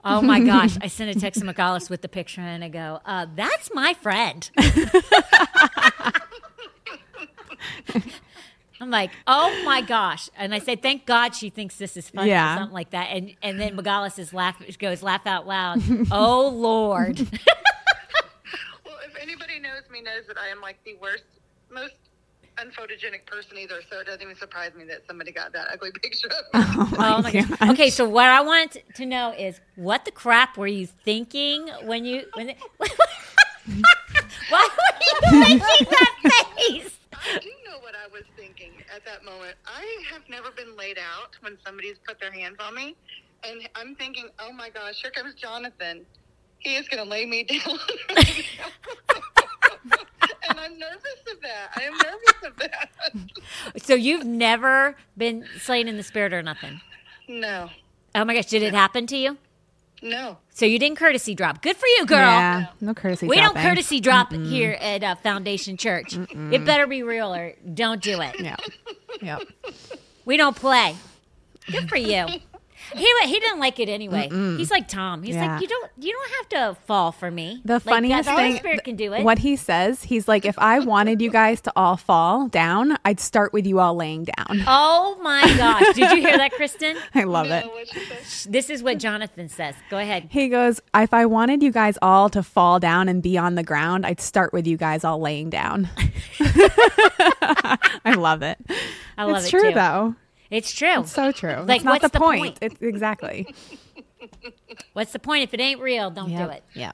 [0.04, 3.02] Oh my gosh, I sent a text to Megalis with the picture and I go,
[3.06, 4.50] uh, "That's my friend."
[8.82, 12.30] I'm like, "Oh my gosh!" And I said, "Thank God she thinks this is funny
[12.30, 12.54] Yeah.
[12.56, 15.82] or something like that." And and then Megalis is laugh goes laugh out loud.
[16.12, 17.28] oh Lord!
[19.20, 21.24] Well, if anybody knows me, knows that I am like the worst,
[21.72, 21.94] most
[22.58, 23.82] unphotogenic person either.
[23.90, 26.98] So it doesn't even surprise me that somebody got that ugly picture of me.
[26.98, 27.70] Oh my oh, gosh.
[27.72, 32.06] Okay, so what I want to know is what the crap were you thinking when
[32.06, 32.48] you when?
[34.50, 37.00] Why were you making that face?
[37.14, 39.56] I do know know what I was thinking at that moment.
[39.66, 42.96] I have never been laid out when somebody's put their hands on me.
[43.44, 46.06] And I'm thinking, oh my gosh, here comes Jonathan.
[46.60, 47.78] He is going to lay me down.
[50.50, 51.70] and I'm nervous of that.
[51.76, 53.84] I am nervous of that.
[53.84, 56.82] So you've never been slain in the spirit or nothing.
[57.28, 57.70] no,
[58.16, 59.38] Oh my gosh, did it happen to you?
[60.02, 60.38] no.
[60.54, 61.62] So you didn't courtesy drop.
[61.62, 62.18] Good for you, girl.
[62.20, 63.28] Yeah, no courtesy.
[63.28, 66.18] We don't courtesy drop here at uh, Foundation Church.
[66.18, 68.40] It better be real or don't do it.
[68.42, 68.58] Yeah.
[69.22, 69.42] Yep.
[70.26, 70.96] We don't play.
[71.72, 72.26] Good for you.
[72.96, 74.30] He he didn't like it anyway.
[74.58, 75.24] He's like Tom.
[75.24, 75.54] He's Yeah.
[75.54, 77.62] like you don't you don't have to fall for me.
[77.66, 79.24] The Like, funniest the Holy thing, Spirit can do it.
[79.24, 83.20] what he says, he's like, if I wanted you guys to all fall down, I'd
[83.20, 84.64] start with you all laying down.
[84.68, 85.94] Oh my gosh!
[85.96, 86.98] Did you hear that, Kristen?
[87.16, 87.66] I love No, it.
[87.68, 88.50] what you say?
[88.50, 89.76] This is what Jonathan says.
[89.90, 90.28] Go ahead.
[90.32, 93.64] He goes, if I wanted you guys all to fall down and be on the
[93.64, 95.90] ground, I'd start with you guys all laying down.
[96.42, 98.58] I love it.
[99.18, 99.76] I love it it's it true too.
[99.76, 100.16] though.
[100.50, 101.06] It's true.
[101.06, 101.56] So true.
[101.58, 102.42] Like, That's not what's the, the point.
[102.42, 102.58] point?
[102.62, 103.54] It's exactly.
[104.94, 106.10] What's the point if it ain't real?
[106.12, 106.64] Don't do it.
[106.74, 106.92] Yeah.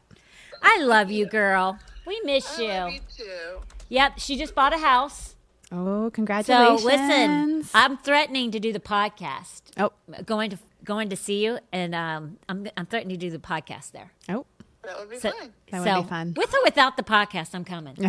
[0.61, 1.79] I love you, girl.
[2.05, 2.67] We miss I you.
[2.69, 3.61] love you too.
[3.89, 5.35] Yep, she just bought a house.
[5.71, 6.81] Oh, congratulations!
[6.81, 9.61] So listen, I'm threatening to do the podcast.
[9.77, 9.91] oh,
[10.25, 13.91] Going to going to see you, and um, I'm I'm threatening to do the podcast
[13.91, 14.11] there.
[14.29, 14.45] oh,
[14.83, 15.51] That would be So, fine.
[15.71, 16.33] That would be fun.
[16.37, 17.95] With or without the podcast, I'm coming.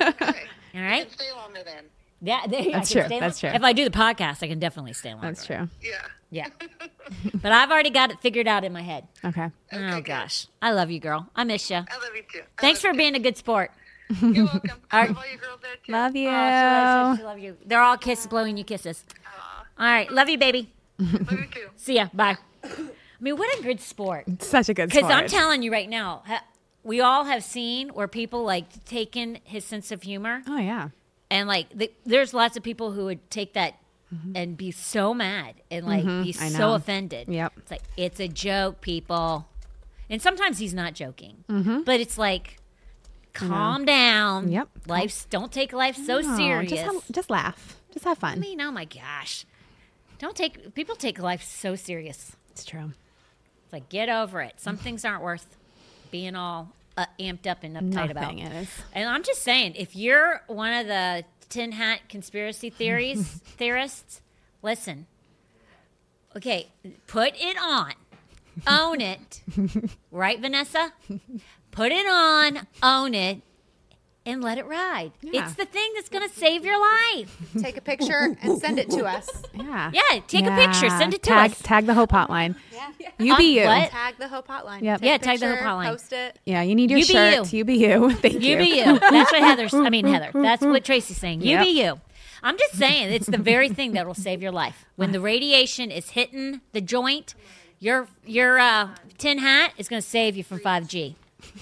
[0.00, 0.44] Okay.
[0.74, 1.02] All right.
[1.02, 1.84] And stay longer then.
[2.22, 3.56] Yeah, there, That's true, that's long- true.
[3.56, 5.26] If I do the podcast, I can definitely stay longer.
[5.28, 5.68] that's true.
[5.82, 6.00] Yeah.
[6.30, 6.46] Yeah,
[7.42, 9.06] but I've already got it figured out in my head.
[9.22, 9.50] Okay.
[9.70, 10.04] Oh good.
[10.06, 11.28] gosh, I love you, girl.
[11.36, 11.76] I miss you.
[11.76, 12.40] I love you too.
[12.56, 13.70] I Thanks love for being a good sport.
[14.08, 14.28] you.
[14.32, 14.70] You're welcome.
[14.90, 15.92] I love all you girls there too.
[15.92, 16.28] Love you.
[16.30, 17.18] Oh, she loves.
[17.18, 17.56] She love you.
[17.66, 19.04] They're all kiss blowing you kisses.
[19.78, 20.72] All right, love you, baby.
[20.98, 21.68] Love you too.
[21.76, 22.06] See ya.
[22.14, 22.38] Bye.
[22.64, 22.70] I
[23.20, 24.24] mean, what a good sport.
[24.42, 25.02] Such a good sport.
[25.04, 26.22] Because I'm telling you right now,
[26.82, 30.88] we all have seen where people like taken his sense of humor, Oh yeah.
[31.32, 33.74] And like th- there's lots of people who would take that
[34.34, 36.44] and be so mad and like be Mm-hmm.
[36.44, 37.28] I so offended.
[37.28, 37.52] Yep.
[37.56, 39.48] It's like it's a joke, people.
[40.10, 41.44] And sometimes he's not joking,
[41.86, 42.58] but it's like,
[43.32, 44.42] calm down.
[44.44, 44.52] Mm-hmm.
[44.52, 44.68] Yep.
[44.86, 46.70] Life's don't take life so No, serious.
[46.70, 47.76] Just, have, just laugh.
[47.92, 48.34] Just have fun.
[48.34, 49.46] I mean, oh my gosh,
[50.18, 52.36] don't take people take life so serious.
[52.50, 52.92] It's true.
[53.64, 54.60] It's like get over it.
[54.60, 55.56] Some things aren't worth
[56.10, 58.34] being all uh, amped up and uptight about.
[58.34, 58.68] Nothing is.
[58.92, 64.20] And I'm just saying, if you're one of the tin hat conspiracy theories theorists,
[64.62, 65.06] listen.
[66.36, 66.68] Okay,
[67.06, 67.92] put it on.
[68.66, 69.42] Own it.
[70.10, 70.92] right, Vanessa?
[71.70, 73.42] Put it on, own it,
[74.24, 75.12] and let it ride.
[75.20, 75.44] Yeah.
[75.44, 77.36] It's the thing that's going to save your life.
[77.60, 79.28] Take a picture and send it to us.
[79.54, 79.90] Yeah.
[79.92, 81.62] Yeah, take a picture, send it to tag, us.
[81.62, 82.54] Tag the Hope Hotline.
[82.72, 83.08] Yeah.
[83.18, 83.66] You be you.
[83.66, 83.90] what?
[83.90, 84.82] Tag the Hope Hotline.
[84.82, 85.00] Yep.
[85.00, 85.86] Take a Yeah, tag the Hope Hotline.
[85.86, 86.38] Post it.
[86.46, 87.44] Yeah, you need your You be you.
[87.50, 87.64] You.
[87.64, 88.10] be you.
[88.22, 88.40] Thank you.
[88.40, 88.98] You be you.
[88.98, 89.74] That's what Heather's.
[89.74, 90.30] I mean, Heather.
[90.34, 91.42] That's what Tracy's saying.
[91.42, 91.64] You Yep.
[91.64, 92.00] be you.
[92.44, 94.84] I'm just saying, it's the very thing that will save your life.
[94.96, 97.34] When the radiation is hitting the joint,
[97.78, 101.14] your your uh, tin hat is going to save you from 5G.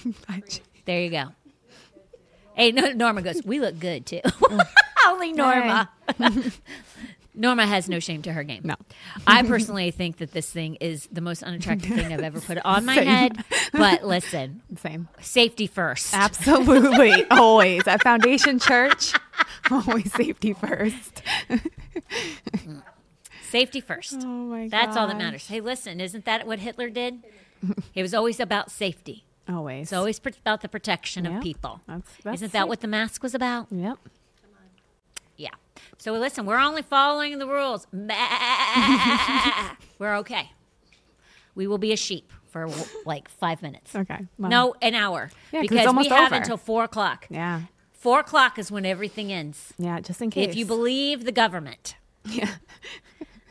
[0.87, 1.27] There you go.
[2.61, 3.42] Hey, no, Norma goes.
[3.42, 4.20] We look good too.
[4.51, 4.66] Mm.
[5.07, 5.88] Only Norma.
[7.35, 8.61] Norma has no shame to her game.
[8.64, 8.75] No.
[9.27, 12.85] I personally think that this thing is the most unattractive thing I've ever put on
[12.85, 13.07] my Same.
[13.07, 13.44] head.
[13.73, 15.09] But listen, Same.
[15.23, 16.12] safety first.
[16.12, 17.25] Absolutely.
[17.31, 17.87] always.
[17.88, 19.14] At Foundation Church,
[19.70, 21.23] always safety first.
[23.49, 24.16] Safety first.
[24.23, 25.46] Oh my That's all that matters.
[25.46, 27.25] Hey, listen, isn't that what Hitler did?
[27.94, 29.25] it was always about safety.
[29.51, 29.85] Always.
[29.89, 31.81] It's always about the protection of people.
[31.87, 32.69] That's- that's Isn't that it.
[32.69, 33.67] what the mask was about?
[33.71, 33.99] Yep.
[35.37, 35.51] Yeah.
[35.99, 37.87] So listen, we're only following the rules.
[39.99, 40.51] we're okay.
[41.55, 42.69] We will be a sheep for
[43.05, 43.95] like five minutes.
[43.95, 44.27] Okay.
[44.39, 45.31] Well, No, an hour.
[45.53, 46.37] Yeah, because we have over.
[46.37, 47.27] until four o'clock.
[47.31, 47.63] Yeah.
[47.93, 49.73] Four o'clock is when everything ends.
[49.79, 50.01] Yeah.
[50.01, 50.49] Just in case.
[50.51, 51.97] If you believe the government.
[52.27, 52.51] Yeah.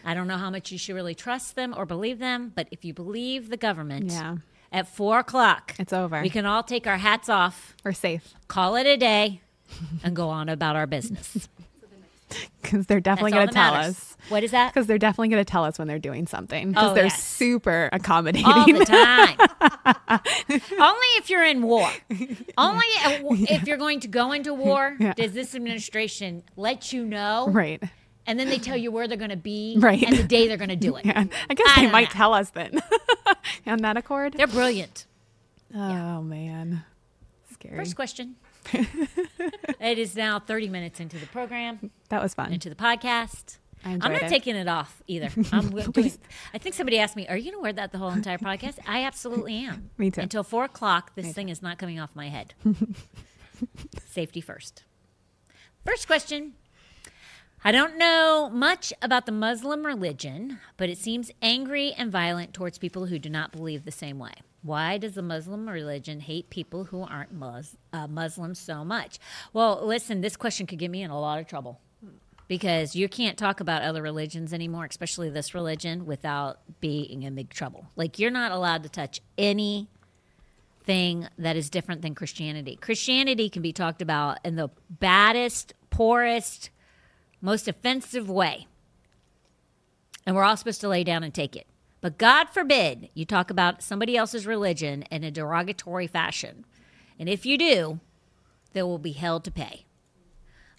[0.05, 2.85] I don't know how much you should really trust them or believe them, but if
[2.85, 4.37] you believe the government, Yeah.
[4.71, 6.21] At four o'clock, It's over.
[6.21, 9.41] We can all take our hats off, We're safe call it a day,
[10.03, 11.47] and go on about our business.
[12.61, 13.95] because they're definitely going to tell matters.
[13.95, 14.17] us.
[14.29, 14.71] What is that?
[14.71, 16.69] Because they're definitely going to tell us when they're doing something.
[16.69, 17.23] Because Oh, they're yes.
[17.23, 18.45] super accommodating.
[18.45, 19.35] All the time.
[20.79, 21.89] Only if you're in war.
[22.57, 22.85] Only
[23.49, 25.13] if you're going to go into war Yeah.
[25.13, 27.81] does this administration let you know, right.
[28.29, 30.01] And then they tell you where they're going to be, Right.
[30.03, 31.05] and the day they're going to do it.
[31.05, 31.25] Yeah.
[31.49, 32.13] I guess I they might know.
[32.13, 32.79] tell us then.
[33.67, 34.33] On that accord.
[34.33, 35.05] They're brilliant.
[35.75, 36.83] Oh man.
[37.53, 37.75] Scary.
[37.77, 38.35] First question.
[38.73, 42.53] it is now 30 minutes into the program, that was fun.
[42.53, 43.57] into the podcast.
[43.83, 44.29] I I'm not it.
[44.29, 45.29] taking it off either.
[45.53, 46.11] I'm doing,
[46.53, 48.77] I think somebody asked me, "Are you going to wear that the whole entire podcast?"
[48.85, 49.89] I absolutely am.
[49.97, 50.19] Me too.
[50.21, 52.53] Until four o'clock, this thing is not coming off my head.
[54.05, 54.83] Safety first.
[55.85, 56.53] First question:
[57.61, 62.77] I don't know much about the Muslim religion, but it seems angry and violent towards
[62.77, 64.31] people who do not believe the same way.
[64.61, 69.19] Why does the Muslim religion hate people who aren't Mus- uh, Muslims so much?
[69.51, 71.81] Well, listen, this question could get me in a lot of trouble
[72.47, 77.49] because you can't talk about other religions anymore, especially this religion, without being in big
[77.49, 77.87] trouble.
[77.97, 79.87] Like, you're not allowed to touch anything
[81.37, 82.77] that is different than Christianity.
[82.77, 86.69] Christianity can be talked about in the baddest, poorest,
[87.41, 88.67] most offensive way.
[90.25, 91.67] And we're all supposed to lay down and take it.
[92.01, 96.65] But God forbid you talk about somebody else's religion in a derogatory fashion.
[97.19, 97.99] And if you do,
[98.73, 99.85] there will be hell to pay.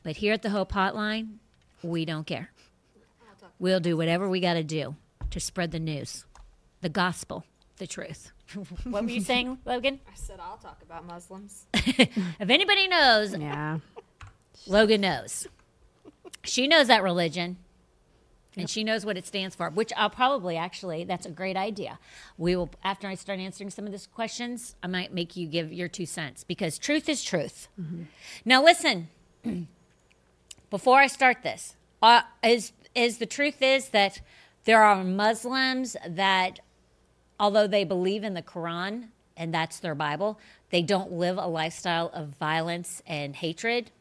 [0.03, 1.37] But here at the Hope Hotline,
[1.83, 2.51] we don't care.
[3.59, 4.97] We'll do whatever we got to do
[5.31, 6.25] to spread the news,
[6.81, 7.45] the gospel,
[7.77, 8.33] the truth.
[8.85, 10.01] what were you saying, Logan?
[10.11, 11.67] I said I'll talk about Muslims.
[11.75, 13.79] If anybody knows, Yeah.
[14.67, 15.47] Logan knows.
[16.43, 17.59] She knows that religion.
[18.57, 21.99] And she knows what it stands for, which I'll probably actually, that's a great idea.
[22.37, 25.73] We will, after I start answering some of these questions, I might make you give
[25.73, 27.69] your two cents because truth is truth.
[28.45, 29.09] Now, listen,
[30.71, 34.21] before I start this, uh, is, is the truth is that
[34.65, 36.59] there are Muslims that,
[37.39, 42.11] although they believe in the Quran and that's their Bible, they don't live a lifestyle
[42.13, 43.93] of violence and hatred.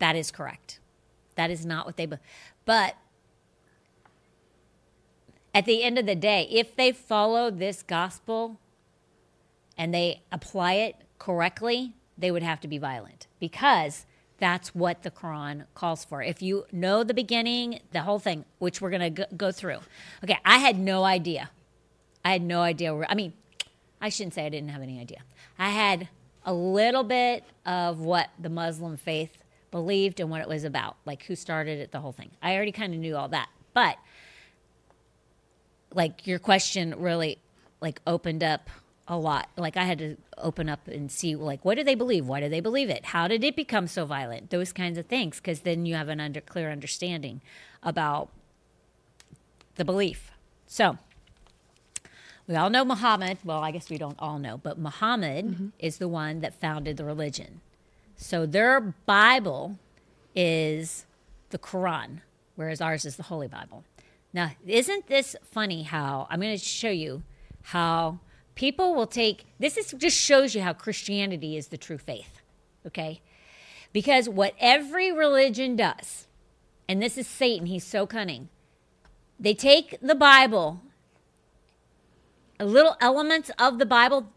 [0.00, 0.80] That is correct.
[1.36, 2.06] That is not what they.
[2.06, 2.16] be-
[2.64, 2.96] But
[5.54, 8.58] at the end of the day, if they follow this gospel
[9.78, 14.06] and they apply it correctly, they would have to be violent because
[14.38, 16.22] that's what the Quran calls for.
[16.22, 19.78] If you know the beginning, the whole thing, which we're going to go through.
[20.22, 21.50] Okay, I had no idea.
[22.24, 22.94] I had no idea.
[22.94, 23.32] Where, I mean,
[24.00, 25.20] I shouldn't say I didn't have any idea.
[25.58, 26.08] I had
[26.44, 29.43] a little bit of what the Muslim faith
[29.74, 32.30] believed and what it was about, like who started it, the whole thing.
[32.40, 33.48] I already kind of knew all that.
[33.72, 33.96] But
[35.92, 37.38] like your question really
[37.80, 38.70] like opened up
[39.08, 39.48] a lot.
[39.56, 42.24] Like I had to open up and see like what do they believe?
[42.24, 43.06] Why do they believe it?
[43.06, 44.50] How did it become so violent?
[44.50, 47.40] Those kinds of things because then you have an under clear understanding
[47.82, 48.28] about
[49.74, 50.30] the belief.
[50.68, 50.98] So,
[52.46, 53.38] we all know Muhammad.
[53.44, 55.68] Well, I guess we don't all know, but Muhammad mm-hmm.
[55.80, 57.60] is the one that founded the religion.
[58.16, 59.78] So their Bible
[60.34, 61.06] is
[61.50, 62.20] the Quran,
[62.56, 63.84] whereas ours is the Holy Bible.
[64.32, 67.22] Now, isn't this funny how I'm going to show you
[67.62, 68.18] how
[68.54, 72.40] people will take this is just shows you how Christianity is the true faith.
[72.86, 73.20] Okay?
[73.92, 76.26] Because what every religion does,
[76.88, 78.48] and this is Satan, he's so cunning.
[79.38, 80.80] They take the Bible
[82.58, 84.32] a little elements of the Bible.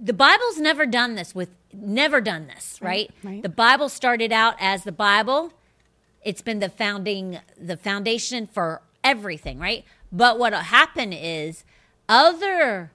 [0.00, 3.10] The, Bible's never done this with never done this, right?
[3.22, 3.42] right.
[3.42, 5.52] The Bible started out as the Bible.
[6.24, 9.84] It's been the founding the foundation for everything, right?
[10.10, 11.64] But what'll happen is
[12.08, 12.92] other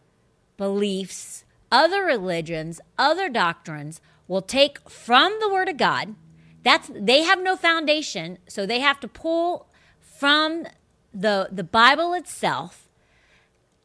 [0.55, 6.15] beliefs, other religions, other doctrines will take from the word of God.
[6.63, 9.67] That's they have no foundation, so they have to pull
[9.99, 10.67] from
[11.13, 12.89] the the Bible itself,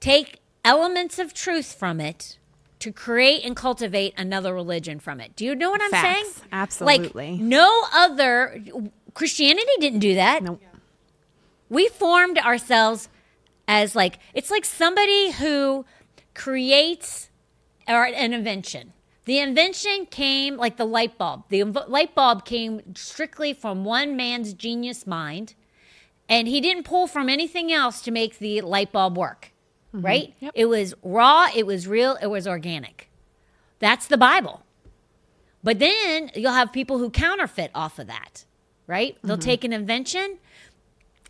[0.01, 2.39] take elements of truth from it
[2.83, 5.37] to create and cultivate another religion from it.
[5.37, 6.33] Do you know what I'm Facts.
[6.35, 6.49] saying?
[6.51, 7.31] Absolutely.
[7.33, 8.61] Like no other
[9.15, 10.43] Christianity didn't do that.
[10.43, 10.61] Nope.
[11.69, 13.09] We formed ourselves
[13.69, 15.85] as like it's like somebody who
[16.35, 17.31] creates
[17.87, 18.93] or an invention.
[19.27, 21.45] The invention came like the light bulb.
[21.51, 25.55] The inv- light bulb came strictly from one man's genius mind,
[26.29, 29.52] and he didn't pull from anything else to make the light bulb work.
[29.95, 30.07] Mm-hmm.
[30.07, 30.35] Right?
[30.41, 30.53] Yep.
[30.55, 33.11] It was raw, it was real, it was organic.
[33.79, 34.65] That's the Bible.
[35.63, 38.45] But then you'll have people who counterfeit off of that,
[38.87, 39.17] right?
[39.23, 39.45] They'll mm-hmm.
[39.45, 40.39] take an invention.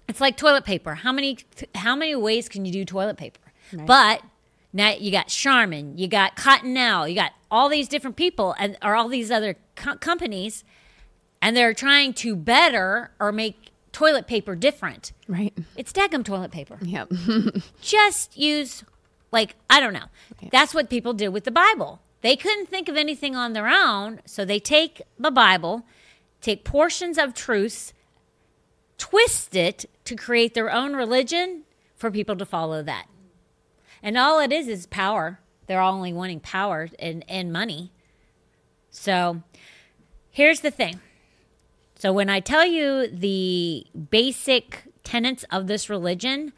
[0.08, 0.94] It's like toilet paper.
[0.96, 1.38] How many
[1.74, 3.40] how many ways can you do toilet paper?
[3.72, 4.22] But
[4.72, 8.94] now you got Charmin, you got Cottonelle, you got all these different people and or
[8.94, 10.64] all these other co- companies,
[11.40, 13.61] and they're trying to better or make
[13.92, 15.12] toilet paper different.
[15.28, 15.56] Right.
[15.76, 16.78] It's daggum toilet paper.
[16.82, 17.12] Yep.
[17.80, 18.84] just use
[19.30, 20.06] like i don't know.
[20.50, 22.00] That's what people did with the bible.
[22.22, 25.84] They couldn't think of anything on their own so they take the bible
[26.40, 27.92] take portions of truths
[28.98, 31.64] twist it to create their own religion
[31.96, 33.06] for people to follow that.
[34.02, 35.40] And all it is is power.
[35.66, 37.92] They're only wanting power and, and money.
[38.90, 39.42] So
[40.30, 41.00] here's the thing
[42.02, 44.66] so when i tell you the basic
[45.04, 46.52] tenets of this religion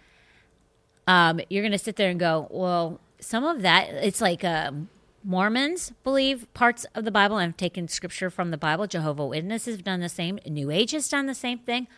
[1.07, 4.89] um, you're going to sit there and go, well, some of that, it's like um,
[5.23, 8.87] Mormons believe parts of the Bible and have taken scripture from the Bible.
[8.87, 10.39] Jehovah Witnesses have done the same.
[10.47, 11.89] New Age has done the same thing.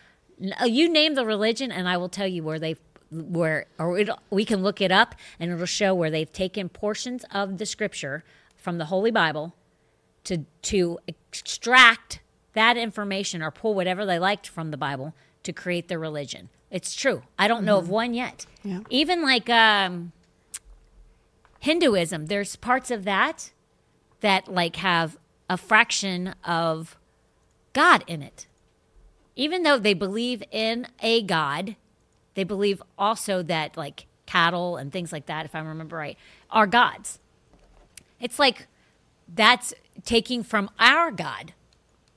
[0.60, 2.80] Uh, You name the religion, and I will tell you where they've
[3.12, 7.58] where or we can look it up, and it'll show where they've taken portions of
[7.58, 8.24] the scripture
[8.56, 9.54] from the Holy Bible
[10.24, 12.18] to to extract
[12.56, 16.48] that information or pull whatever they liked from the Bible to create their religion.
[16.70, 17.22] It's true.
[17.38, 18.46] I don't know of one yet.
[18.64, 18.80] Yeah.
[18.90, 20.12] Even like um,
[21.60, 23.52] Hinduism, there's parts of that
[24.20, 26.96] that like have a fraction of
[27.74, 28.46] God in it.
[29.36, 31.76] Even though they believe in a God,
[32.34, 36.16] they believe also that like cattle and things like that, if I remember right,
[36.50, 37.20] are gods.
[38.18, 38.66] It's like
[39.32, 41.52] that's taking from our God.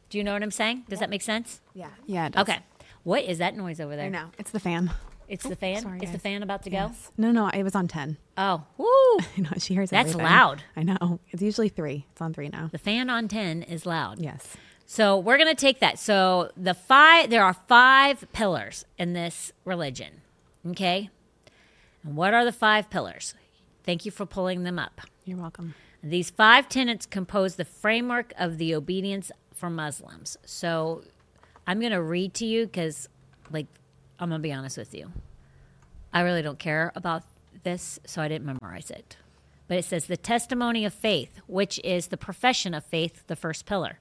[0.09, 0.85] Do you know what I'm saying?
[0.89, 1.61] Does that make sense?
[1.73, 1.89] Yeah.
[2.05, 2.27] Yeah.
[2.27, 2.41] It does.
[2.43, 2.59] Okay.
[3.03, 4.05] What is that noise over there?
[4.05, 4.29] I know.
[4.37, 4.91] It's the fan.
[5.27, 5.81] It's the fan.
[5.83, 6.21] sorry, is the guys.
[6.21, 6.77] fan about to go?
[6.77, 7.11] Yes.
[7.15, 8.17] No, no, it was on 10.
[8.35, 8.87] Oh, woo!
[9.37, 9.49] I know.
[9.59, 10.25] She hears That's everything.
[10.25, 10.63] loud.
[10.75, 11.19] I know.
[11.29, 12.07] It's usually three.
[12.11, 12.69] It's on three now.
[12.71, 14.17] The fan on ten is loud.
[14.19, 14.57] Yes.
[14.87, 15.99] So we're going to take that.
[15.99, 20.21] So the five, there are five pillars in this religion.
[20.65, 21.11] Okay.
[22.03, 23.35] And what are the five pillars?
[23.83, 25.01] Thank you for pulling them up.
[25.25, 25.75] You're welcome.
[26.01, 30.37] These five tenets compose the framework of the obedience for Muslims.
[30.45, 31.03] So
[31.67, 33.09] I'm going to read to you because,
[33.51, 33.67] like,
[34.17, 35.11] I'm going to be honest with you.
[36.13, 37.23] I really don't care about
[37.63, 39.17] this, so I didn't memorize it.
[39.67, 43.65] But it says the testimony of faith, which is the profession of faith, the first
[43.65, 43.99] pillar.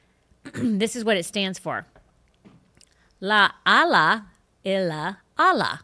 [0.54, 1.86] this is what it stands for
[3.20, 4.26] La Allah
[4.64, 5.80] illa Allah.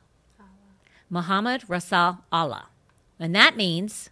[1.10, 2.68] Muhammad Rasul Allah.
[3.18, 4.10] And that means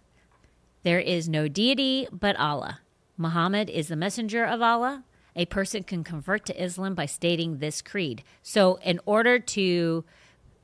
[0.83, 2.79] there is no deity but Allah.
[3.17, 5.03] Muhammad is the messenger of Allah.
[5.35, 8.23] A person can convert to Islam by stating this creed.
[8.41, 10.05] So, in order to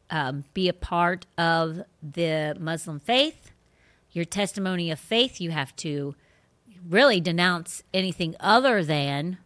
[0.10, 3.52] um, be a part of the Muslim faith,
[4.12, 6.16] your testimony of faith, you have to
[6.88, 9.38] really denounce anything other than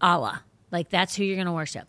[0.00, 0.42] Allah.
[0.70, 1.88] Like, that's who you're going to worship.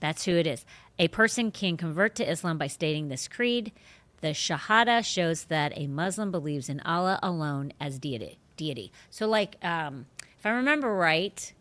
[0.00, 0.64] That's who it is.
[0.98, 3.72] A person can convert to Islam by stating this creed.
[4.20, 8.38] The Shahada shows that a Muslim believes in Allah alone as deity.
[8.56, 8.92] Deity.
[9.08, 10.06] So, like, um,
[10.38, 11.52] if I remember right,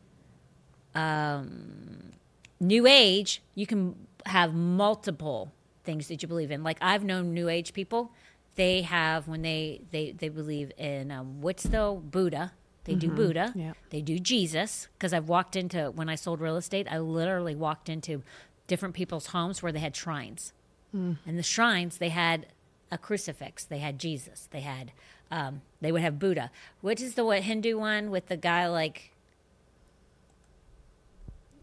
[0.94, 2.12] um,
[2.60, 3.96] New Age, you can
[4.26, 5.54] have multiple
[5.84, 6.64] things that you believe in.
[6.64, 8.12] Like I've known New Age people,
[8.56, 12.54] they have when they they they believe in um, what's the Buddha.
[12.86, 13.54] They do Buddha.
[13.92, 14.88] They do Jesus.
[14.98, 18.24] Because I've walked into when I sold real estate, I literally walked into
[18.68, 20.54] different people's homes where they had shrines,
[20.96, 21.18] Mm.
[21.26, 22.48] and the shrines they had
[22.92, 24.92] a crucifix, they had Jesus, they had
[25.32, 26.50] um, they would have Buddha.
[26.82, 29.12] Which is the what Hindu one with the guy like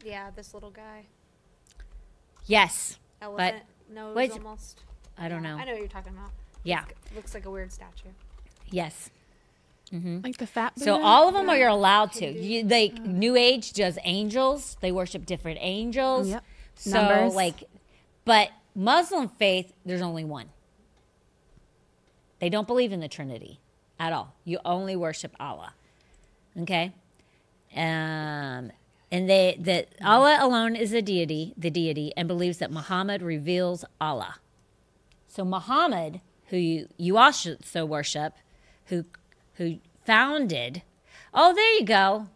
[0.04, 1.06] Yeah, this little guy.
[2.46, 4.82] yes, Elephant nose wait, almost.
[5.18, 5.60] I don't Yeah, know.
[5.60, 6.30] I know what you're talking about.
[6.62, 6.84] Yeah.
[7.14, 8.10] Looks like a weird statue.
[8.70, 9.10] Yes.
[9.92, 10.20] Mm-hmm.
[10.24, 12.26] Like the fat So all of them are you're allowed to.
[12.26, 12.98] You, they uh.
[13.04, 14.76] New Age does angels.
[14.80, 16.28] They worship different angels.
[16.28, 16.44] Yep.
[16.74, 17.34] So Numbers.
[17.34, 17.64] like,
[18.24, 20.50] but Muslim faith, there's only one.
[22.38, 23.58] They don't believe in the Trinity
[23.98, 24.34] at all.
[24.44, 25.72] You only worship Allah.
[26.60, 26.92] Okay.
[27.74, 28.70] Um,
[29.10, 33.84] and they that Allah alone is a deity, the deity, and believes that Muhammad reveals
[34.00, 34.36] Allah.
[35.28, 38.34] So Muhammad, who you, you also worship,
[38.86, 39.04] who
[39.54, 40.82] who founded.
[41.32, 42.28] Oh, there you go.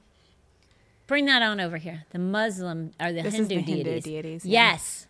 [1.07, 2.05] Bring that on over here.
[2.11, 4.05] The Muslim or the This is Hindu the Hindu deities.
[4.05, 4.73] deities, yeah.
[4.73, 5.07] Yes.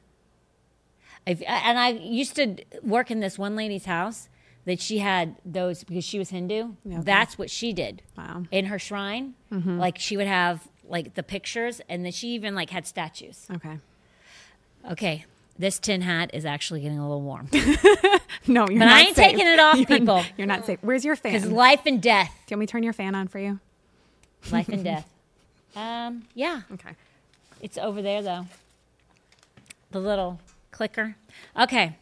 [1.27, 4.29] If, and I used to work in this one lady's house
[4.65, 6.73] that she had those because she was Hindu.
[6.87, 7.01] Okay.
[7.03, 8.45] That's what she did Wow.
[8.51, 9.35] in her shrine.
[9.51, 13.47] Like she would have like the pictures, and then she even like had statues.
[13.55, 13.79] Okay.
[14.91, 15.25] Okay,
[15.59, 17.49] this tin hat is actually getting a little warm
[18.47, 19.33] No, you're But not I ain't safe.
[19.33, 20.23] taking it off, You're- people.
[20.39, 20.79] You're not safe.
[20.81, 21.35] Where's your fan?
[21.35, 23.61] because life and death, Do you want me to turn your fan on for you?
[24.51, 25.07] life and death.
[25.77, 26.91] Um, yeah, Okay.
[27.61, 28.47] it's over there though.
[29.91, 30.41] The little
[30.71, 31.17] clicker.
[31.59, 31.97] Okay.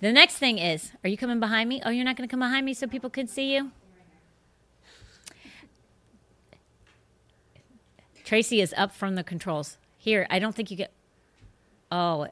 [0.00, 1.82] The next thing is, are you coming behind me?
[1.84, 3.72] Oh, you're not going to come behind me so people can see you?
[8.24, 9.78] Tracy is up from the controls.
[9.96, 10.92] Here, I don't think you get.
[11.90, 12.28] Oh,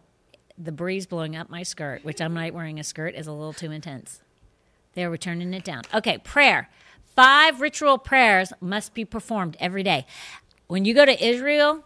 [0.59, 3.53] the breeze blowing up my skirt, which I'm not wearing a skirt, is a little
[3.53, 4.21] too intense.
[4.95, 5.83] There, we're turning it down.
[5.93, 6.69] Okay, prayer.
[7.15, 10.07] Five ritual prayers must be performed every day.
[10.67, 11.85] When you go to Israel,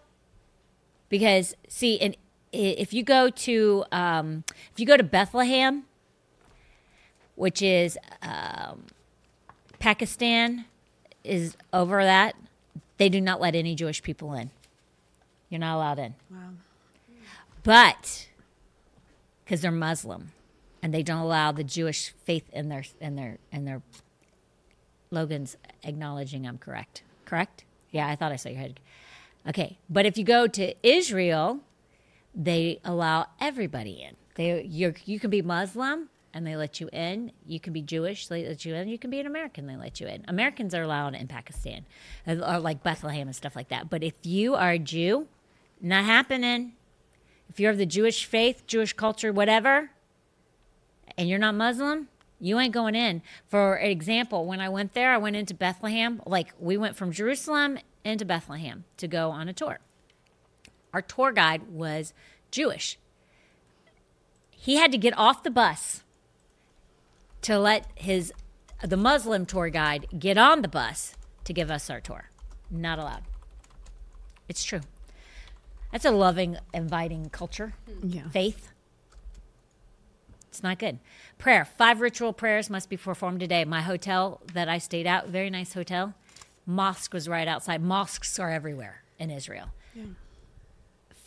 [1.09, 2.17] because see, in,
[2.53, 5.85] if you go to um, if you go to Bethlehem,
[7.37, 8.87] which is um,
[9.79, 10.65] Pakistan,
[11.25, 12.35] is over that.
[12.99, 14.51] They do not let any Jewish people in.
[15.49, 16.15] You're not allowed in.
[16.31, 16.51] Wow.
[17.63, 18.29] But
[19.45, 20.33] because they're Muslim,
[20.83, 23.83] and they don't allow the Jewish faith in their in their in their
[25.11, 27.03] Logan's acknowledging I'm correct.
[27.25, 27.65] Correct?
[27.91, 28.81] Yeah, I thought I saw your head.
[29.49, 31.61] Okay, but if you go to Israel,
[32.35, 34.17] they allow everybody in.
[34.35, 37.33] They you you can be Muslim and they let you in.
[37.47, 38.89] You can be Jewish, they let you in.
[38.89, 40.25] You can be an American, they let you in.
[40.29, 41.85] Americans are allowed in Pakistan,
[42.27, 43.91] uh, or like Bethlehem and stuff like that.
[43.91, 45.27] But if you are a Jew,
[45.81, 46.73] not happening.
[47.49, 49.91] If you're of the Jewish faith, Jewish culture, whatever,
[51.19, 52.09] and you're not Muslim,
[52.39, 53.23] you ain't going in.
[53.49, 56.23] For example, when I went there, I went into Bethlehem.
[56.27, 59.81] Like we went from Jerusalem into Bethlehem to go on a tour.
[60.93, 62.13] Our tour guide was
[62.51, 62.99] Jewish.
[64.51, 66.03] He had to get off the bus
[67.43, 68.33] to let his
[68.83, 71.15] the Muslim tour guide get on the bus
[71.45, 72.31] to give us our tour.
[72.71, 73.23] Not allowed.
[74.49, 74.81] It's true.
[75.93, 77.75] That's a loving, inviting culture.
[78.03, 78.29] Yeah.
[78.29, 78.73] Faith.
[80.49, 80.99] It's not good.
[81.39, 81.65] Prayer.
[81.65, 83.65] Five ritual prayers must be performed today.
[83.65, 86.15] My hotel that I stayed at, very nice hotel,
[86.67, 87.83] mosque was right outside.
[87.83, 89.69] Mosques are everywhere in Israel.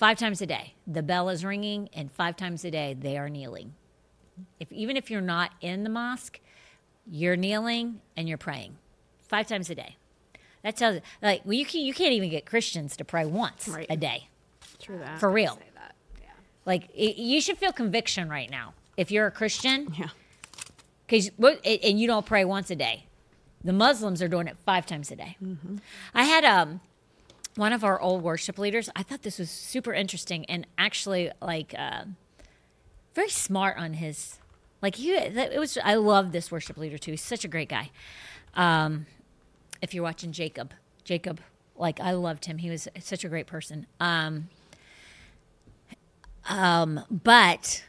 [0.03, 3.29] Five times a day, the bell is ringing, and five times a day they are
[3.29, 3.73] kneeling.
[4.59, 6.41] If even if you're not in the mosque,
[7.09, 8.75] you're kneeling and you're praying
[9.29, 9.95] five times a day.
[10.61, 13.85] That tells like well, you can you can't even get Christians to pray once Right.
[13.89, 14.27] a day
[14.81, 15.21] True that.
[15.21, 15.57] for real.
[16.19, 16.25] Yeah.
[16.65, 20.09] Like it, you should feel conviction right now if you're a Christian yeah.
[21.07, 21.31] because
[21.63, 23.05] and you don't pray once a day.
[23.63, 25.37] The Muslims are doing it five times a day.
[26.13, 26.81] I had um
[27.55, 28.89] one of our old worship leaders.
[28.95, 32.05] I thought this was super interesting and actually like uh,
[33.13, 34.39] very smart on his
[34.81, 35.77] like he it was.
[35.83, 37.11] I love this worship leader too.
[37.11, 37.89] He's such a great guy.
[38.55, 39.05] Um,
[39.81, 40.73] if you're watching Jacob,
[41.03, 41.39] Jacob,
[41.77, 42.57] like I loved him.
[42.57, 43.87] He was such a great person.
[43.99, 44.49] Um,
[46.49, 47.85] um, but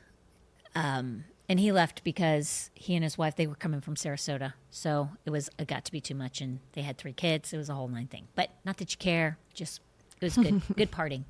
[0.76, 5.10] um, and he left because he and his wife they were coming from Sarasota, so
[5.24, 7.52] it was it got to be too much, and they had three kids.
[7.52, 8.28] It was a whole nine thing.
[8.34, 9.80] But not that you care, just
[10.20, 11.24] it was good, good parting.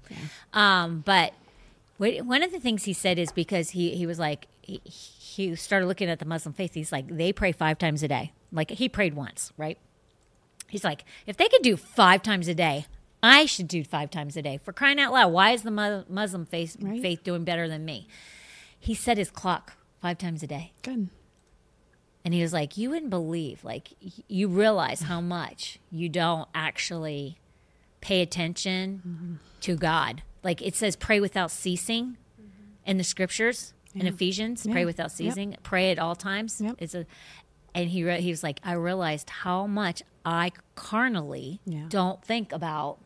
[0.53, 1.35] Um, but
[1.97, 5.55] what, one of the things he said is because he he was like he, he
[5.57, 6.75] started looking at the Muslim faith.
[6.75, 8.33] He's like they pray five times a day.
[8.53, 9.79] Like he prayed once, right?
[10.69, 12.87] He's like if they could do five times a day.
[13.27, 14.59] I should do five times a day.
[14.63, 17.01] For crying out loud, why is the Mu- Muslim faith, Right.
[17.01, 18.07] faith doing better than me?
[18.79, 20.71] He set his clock five times a day.
[20.83, 21.09] Good.
[22.27, 23.89] And he was like, You wouldn't believe, like,
[24.29, 27.39] you realize how much you don't actually
[28.03, 29.35] pay attention mm-hmm.
[29.63, 30.23] to God.
[30.43, 32.51] Like, it says, pray without ceasing mm-hmm.
[32.85, 34.87] in the scriptures in Ephesians, pray Yeah.
[34.87, 35.13] without Yep.
[35.13, 36.61] ceasing, pray at all times.
[36.61, 36.77] Yep.
[36.81, 37.07] It's a,
[37.75, 41.87] and he, re- he was like, I realized how much I carnally Yeah.
[41.89, 42.99] don't think about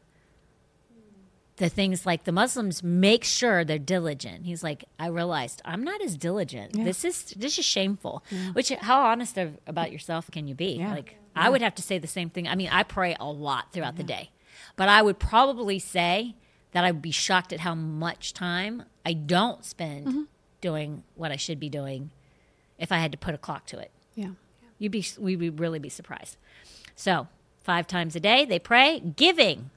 [1.59, 4.47] the things like the Muslims make sure they're diligent.
[4.47, 6.75] He's like, I realized I'm not as diligent.
[6.75, 6.85] Yeah.
[6.85, 8.25] This is this is shameful.
[8.53, 10.77] Which how honest of, about yourself can you be?
[10.79, 10.93] Yeah.
[10.95, 12.49] Like I would have to say the same thing.
[12.49, 14.31] I mean, I pray a lot throughout the day,
[14.77, 16.35] but I would probably say
[16.73, 20.23] that I'd be shocked at how much time I don't spend Mm-hmm.
[20.61, 22.11] doing what I should be doing
[22.79, 23.91] if I had to put a clock to it.
[24.15, 24.31] Yeah.
[24.79, 26.37] You'd be we would really be surprised.
[26.95, 27.29] So
[27.65, 29.01] five times a day they pray.
[29.01, 29.71] Giving.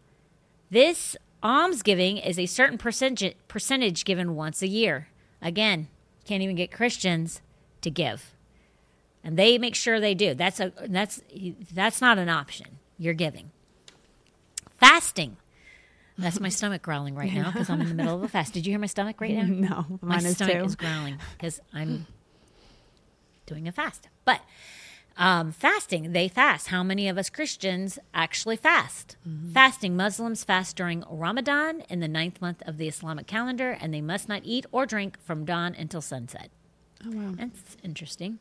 [0.70, 5.08] This almsgiving is a certain percentage percentage given once a year.
[5.42, 5.88] Again,
[6.26, 7.42] can't even get Christians
[7.82, 8.34] to give,
[9.24, 10.34] and they make sure they do.
[10.34, 11.22] That's a that's
[11.74, 12.80] that's not an option.
[12.98, 13.52] You're giving.
[14.78, 15.38] Fasting.
[16.18, 18.54] That's my stomach growling right now because I'm in the middle of a fast.
[18.54, 19.88] Did you hear my stomach right now?
[20.00, 20.64] No, my is stomach too.
[20.66, 22.06] is growling because I'm
[23.48, 24.08] doing a fast.
[24.26, 24.42] But
[25.18, 26.68] um, fasting, they fast.
[26.68, 29.18] How many of us Christians actually fast?
[29.28, 29.52] Mm-hmm.
[29.52, 34.02] Fasting, Muslims fast during Ramadan in the ninth month of the Islamic calendar, and they
[34.02, 36.50] must not eat or drink from dawn until sunset.
[37.06, 37.34] Oh wow.
[37.38, 38.40] That's interesting.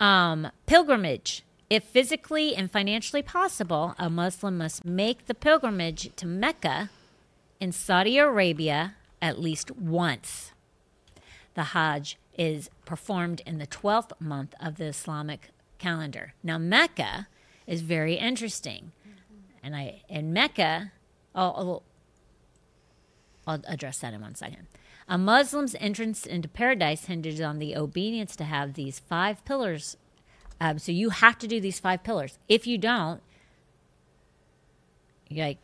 [0.00, 1.42] Um, pilgrimage.
[1.68, 6.90] If physically and financially possible, a Muslim must make the pilgrimage to Mecca
[7.58, 10.52] in Saudi Arabia at least once.
[11.54, 16.34] The Hajj is performed in the 12th month of the Islamic calendar.
[16.42, 17.28] Now, Mecca
[17.66, 18.92] is very interesting.
[19.62, 20.92] And I in Mecca,
[21.34, 21.82] oh,
[23.46, 24.66] I'll address that in one second.
[25.08, 29.96] A Muslim's entrance into paradise hinges on the obedience to have these five pillars.
[30.60, 32.38] Um, so you have to do these five pillars.
[32.48, 33.20] If you don't,
[35.30, 35.58] like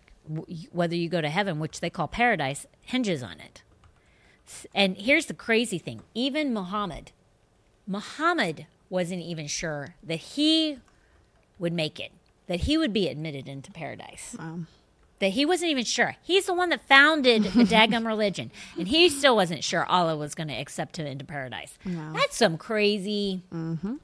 [0.70, 3.62] whether you go to heaven, which they call paradise, hinges on it.
[4.74, 7.12] And here's the crazy thing: even Muhammad,
[7.86, 10.78] Muhammad wasn't even sure that he
[11.59, 12.12] would make it,
[12.47, 14.61] that he would be admitted into paradise Wow.
[15.20, 16.16] that he wasn't even sure.
[16.22, 20.34] He's the one that founded the Dagum religion, and he still wasn't sure Allah was
[20.34, 21.78] going to accept him into paradise.
[21.86, 22.12] Wow.
[22.14, 23.43] That's some crazy.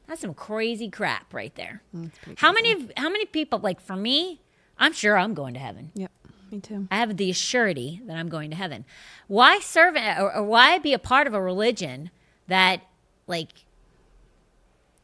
[0.07, 1.83] That's some crazy crap right there.
[2.37, 2.89] How many?
[2.97, 3.59] How many people?
[3.59, 4.41] Like for me,
[4.79, 5.91] I'm sure I'm going to heaven.
[5.95, 6.11] Yep.
[6.51, 6.89] Me too.
[6.91, 8.85] I have the surety that I'm going to heaven.
[9.27, 12.11] Why serve or, or why be a part of a religion
[12.47, 12.83] that
[13.27, 13.51] like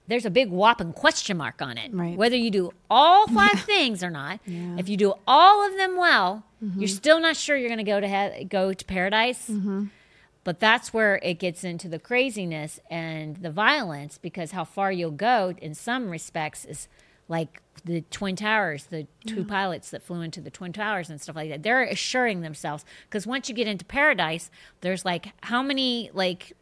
[0.07, 1.93] there's a big whopping question mark on it.
[1.93, 2.17] Right.
[2.17, 6.45] Whether you do all five things or not, if you do all of them well,
[6.63, 6.79] mm-hmm.
[6.79, 9.49] you're still not sure you're going to go to he- go to paradise.
[9.49, 9.87] Mm-hmm.
[10.43, 15.11] But that's where it gets into the craziness and the violence because how far you'll
[15.11, 16.87] go in some respects is
[17.29, 21.37] like the Twin Towers, the two pilots that flew into the Twin Towers and stuff
[21.37, 21.63] like that.
[21.63, 26.55] They're assuring themselves because once you get into paradise, there's like how many like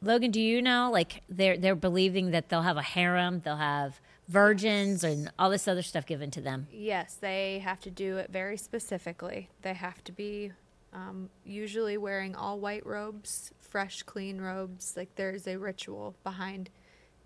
[0.00, 0.90] Logan, do you know?
[0.92, 5.66] Like they're they're believing that they'll have a harem, they'll have virgins and all this
[5.66, 6.68] other stuff given to them.
[6.70, 9.48] Yes, they have to do it very specifically.
[9.62, 10.52] They have to be
[10.92, 14.94] um, usually wearing all white robes, fresh, clean robes.
[14.96, 16.70] Like there's a ritual behind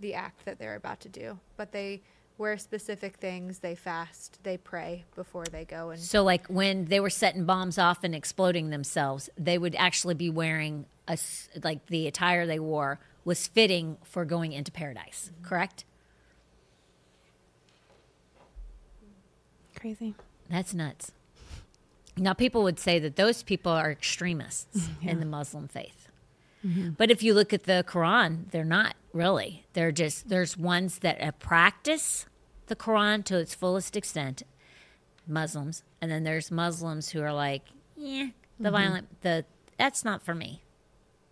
[0.00, 1.38] the act that they're about to do.
[1.56, 2.02] But they
[2.38, 7.00] wear specific things, they fast, they pray before they go and So like when they
[7.00, 11.18] were setting bombs off and exploding themselves, they would actually be wearing a
[11.62, 15.30] like the attire they wore was fitting for going into paradise.
[15.32, 15.48] Mm-hmm.
[15.48, 15.84] Correct?
[19.76, 20.14] Crazy.
[20.48, 21.12] That's nuts.
[22.16, 26.01] Now, people would say that those people are extremists in the Muslim faith.
[26.64, 29.64] But if you look at the Quran, they're not really.
[29.72, 32.26] They're just, there's ones that uh, practice
[32.68, 34.44] the Quran to its fullest extent,
[35.26, 35.82] Muslims.
[36.00, 37.62] And then there's Muslims who are like,
[37.96, 38.28] yeah,
[38.60, 39.44] the violent, the,
[39.76, 40.62] that's not for me.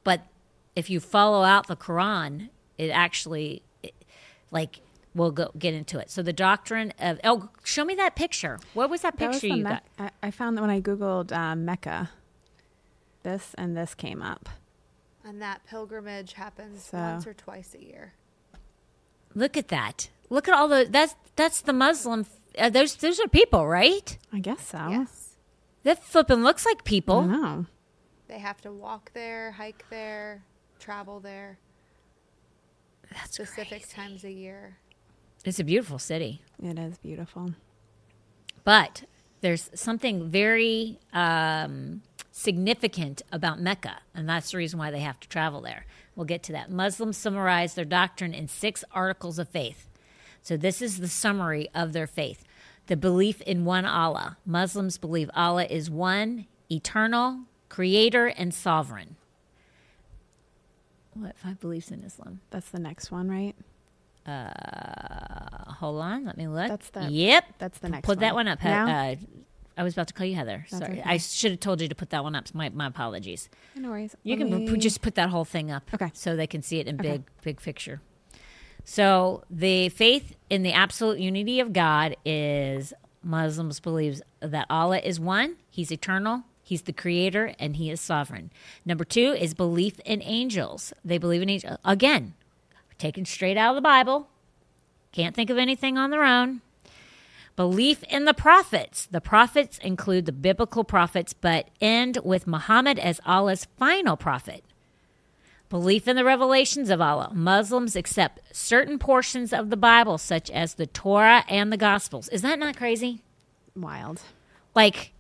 [0.03, 0.27] But
[0.75, 3.95] if you follow out the Quran, it actually, it,
[4.51, 4.81] like,
[5.15, 6.11] we'll go get into it.
[6.11, 8.59] So the doctrine of, oh, show me that picture.
[8.75, 10.13] What was that That was picture you Mec- got?
[10.23, 12.11] I, I found that when I googled uh, Mecca,
[13.23, 14.49] this and this came up.
[15.25, 18.15] And that pilgrimage happens So- once or twice a year.
[19.35, 20.11] Look at that.
[20.29, 22.27] Look at all the that's that's the Muslim.
[22.59, 24.19] Uh, those those are people, right?
[24.33, 24.89] I guess so.
[24.89, 25.37] Yes.
[25.85, 27.23] That flipping looks like I people.
[27.23, 27.67] know.
[28.29, 30.45] They have to walk there, hike there,
[30.79, 31.59] travel there
[33.13, 33.95] That's specific crazy.
[33.95, 34.77] times a year.
[35.45, 37.55] It's a beautiful city, It is beautiful.
[38.63, 39.05] but
[39.41, 45.29] there's something very um, significant about Mecca, and that's the reason why they have to
[45.29, 45.87] travel there.
[46.15, 46.71] We'll get to that.
[46.71, 49.89] Muslims summarize their doctrine in six articles of faith.
[50.43, 52.45] So this is the summary of their faith.
[52.87, 54.39] The belief in one Allah.
[54.47, 59.17] Muslims believe Allah is one, eternal, creator, and sovereign.
[61.15, 62.41] What five beliefs in Islam?
[62.51, 63.55] That's the next one, right?
[64.27, 66.69] Uh, hold on, let me look.
[66.69, 67.45] That's the- Yep.
[67.59, 68.15] That's the next one.
[68.17, 68.47] Put that one.
[68.47, 68.63] one up.
[68.63, 68.87] Now?
[68.89, 69.17] Uh,
[69.81, 70.67] I was about to call you Heather.
[70.71, 71.03] That's Sorry, okay.
[71.07, 72.55] I should have told you to put that one up.
[72.55, 73.49] My my apologies.
[73.75, 74.15] No worries.
[74.23, 76.11] You Let can me- just put that whole thing up, Okay.
[76.13, 77.13] so they can see it in Okay.
[77.13, 78.03] big big picture.
[78.85, 85.19] So the faith in the absolute unity of God is Muslims believes that Allah is
[85.19, 88.51] one, He's eternal, He's the creator, and He is sovereign.
[88.85, 90.93] Number two is belief in angels.
[91.03, 92.35] They believe in angels again,
[92.99, 94.29] taken straight out of the Bible.
[95.13, 96.61] Can't think of anything on their own.
[97.57, 99.07] Belief in the prophets.
[99.11, 104.65] The prophets include the biblical prophets, but end with Muhammad as Allah's final prophet.
[105.69, 107.31] Belief in the revelations of Allah.
[107.33, 112.29] Muslims accept certain portions of the Bible, such as the Torah and the Gospels.
[112.29, 113.23] Is that not crazy?
[113.77, 114.21] Wild.
[114.75, 115.13] Like,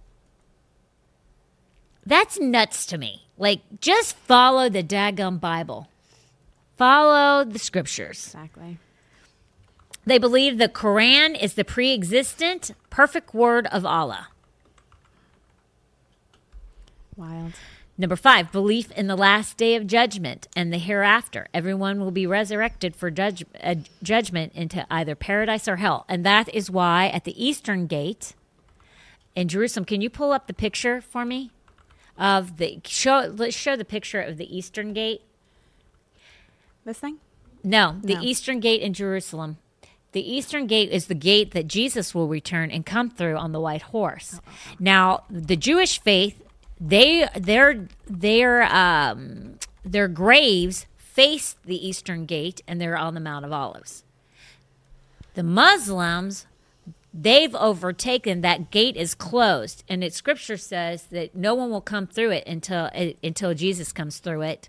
[2.05, 3.27] that's nuts to me.
[3.39, 5.89] Like, just follow the daggum Bible,
[6.77, 8.27] follow the scriptures.
[8.35, 8.79] Exactly.
[10.11, 14.27] They believe the Quran is the pre existent, perfect word of Allah.
[17.17, 17.53] Wild.
[17.97, 21.47] Number five, belief in the last day of judgment and the hereafter.
[21.55, 26.07] Everyone will be resurrected for judge, uh, judgment into either paradise or hell.
[26.09, 28.35] And that is why at the eastern gate
[29.37, 31.53] in Jerusalem, can you pull up the picture for me?
[32.19, 35.23] Of the show, let's show the picture of the eastern gate.
[36.85, 37.19] This thing?
[37.63, 38.23] No, the No.
[38.23, 39.59] eastern gate in Jerusalem.
[40.13, 43.61] The eastern gate is the gate that Jesus will return and come through on the
[43.61, 44.41] white horse.
[44.79, 46.43] Now, the Jewish faith,
[46.81, 53.45] they their their um, their graves face the eastern gate, and they're on the Mount
[53.45, 54.05] of Olives.
[55.35, 56.47] The Muslims,
[57.15, 62.07] they've overtaken that gate is closed, and it Scripture says that no one will come
[62.09, 62.91] through it until
[63.23, 64.69] until Jesus comes through it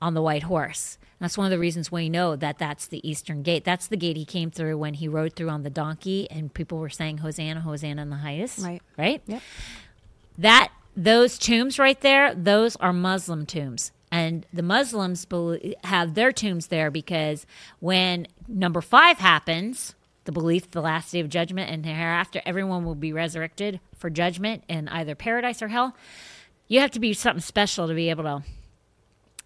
[0.00, 0.98] on the white horse.
[1.20, 3.64] That's one of the reasons we know that that's the eastern gate.
[3.64, 6.78] That's the gate he came through when he rode through on the donkey, and people
[6.78, 8.60] were saying Hosanna, Hosanna in the highest.
[8.60, 8.82] Right.
[8.96, 9.22] Right.
[9.26, 9.42] Yep.
[10.38, 13.92] That those tombs right there, those are Muslim tombs.
[14.10, 15.26] And the Muslims
[15.84, 17.46] have their tombs there because
[17.80, 19.94] when number five happens,
[20.24, 24.64] the belief the last day of judgment and hereafter everyone will be resurrected for judgment
[24.68, 25.96] in either paradise or hell.
[26.68, 28.42] You have to be something special to be able to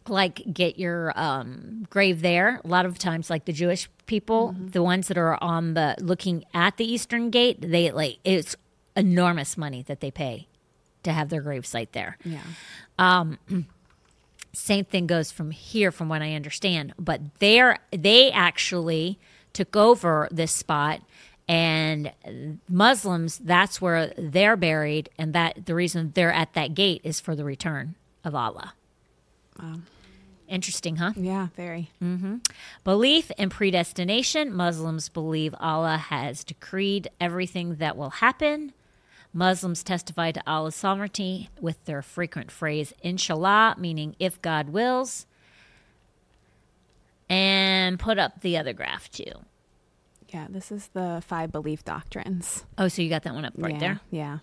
[0.09, 2.61] like get your um, grave there.
[2.64, 6.44] A lot of times, like the Jewish people, the ones that are on the looking
[6.53, 8.57] at the Eastern Gate, they like it's
[8.96, 10.48] enormous money that they pay
[11.03, 12.18] to have their grave site there.
[12.24, 12.42] Yeah.
[14.53, 16.92] Same thing goes from here, from what I understand.
[16.98, 19.18] But they're they actually
[19.53, 21.00] took over this spot,
[21.48, 22.12] and
[22.68, 27.34] Muslims that's where they're buried, and that the reason they're at that gate is for
[27.34, 27.94] the return
[28.24, 28.74] of Allah.
[30.53, 31.12] Interesting, huh?
[31.16, 31.88] Yeah, very.
[32.03, 32.36] Mm-hmm.
[32.84, 34.53] Belief in predestination.
[34.53, 38.74] Muslims believe Allah has decreed everything that will happen.
[39.32, 45.24] Muslims testify to Allah's sovereignty with their frequent phrase, inshallah, meaning if God wills.
[47.30, 49.32] And put up the other graph too.
[50.28, 52.66] Yeah, this is the five belief doctrines.
[52.76, 54.00] Oh, so you got that one up right yeah, there?
[54.11, 54.38] Yeah.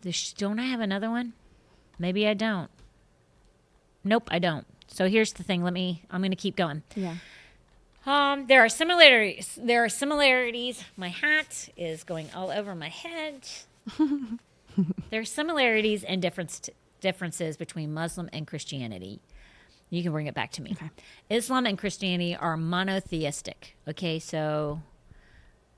[0.00, 1.34] This- Don't I have another one?
[1.98, 2.70] Maybe I don't.
[4.02, 4.66] Nope, I don't.
[4.96, 5.62] So here's the thing.
[5.62, 6.82] Let me, I'm going to keep going.
[6.94, 7.16] Yeah.
[8.06, 9.58] Um, there are similarities.
[9.60, 10.82] There are similarities.
[10.96, 13.46] My hat is going all over my head.
[15.10, 16.70] there are similarities and difference
[17.02, 19.20] differences between Muslim and Christianity.
[19.90, 20.72] You can bring it back to me.
[20.72, 20.88] Okay.
[21.28, 23.76] Islam and Christianity are monotheistic.
[23.86, 24.80] Okay, so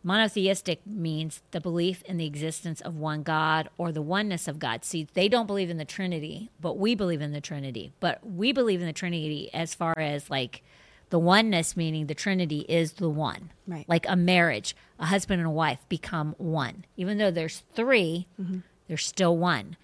[0.08, 4.82] monotheistic means the belief in the existence of one God or the oneness of God.
[4.82, 7.92] See, they don't believe in the Trinity, but we believe in the Trinity.
[8.00, 10.62] But we believe in the Trinity as far as like
[11.10, 13.50] the oneness, meaning the Trinity is the one.
[13.66, 13.86] Right.
[13.86, 16.86] Like a marriage, a husband and a wife become one.
[16.96, 18.58] Even though there's 3 mm-hmm.
[18.88, 19.76] there's still one.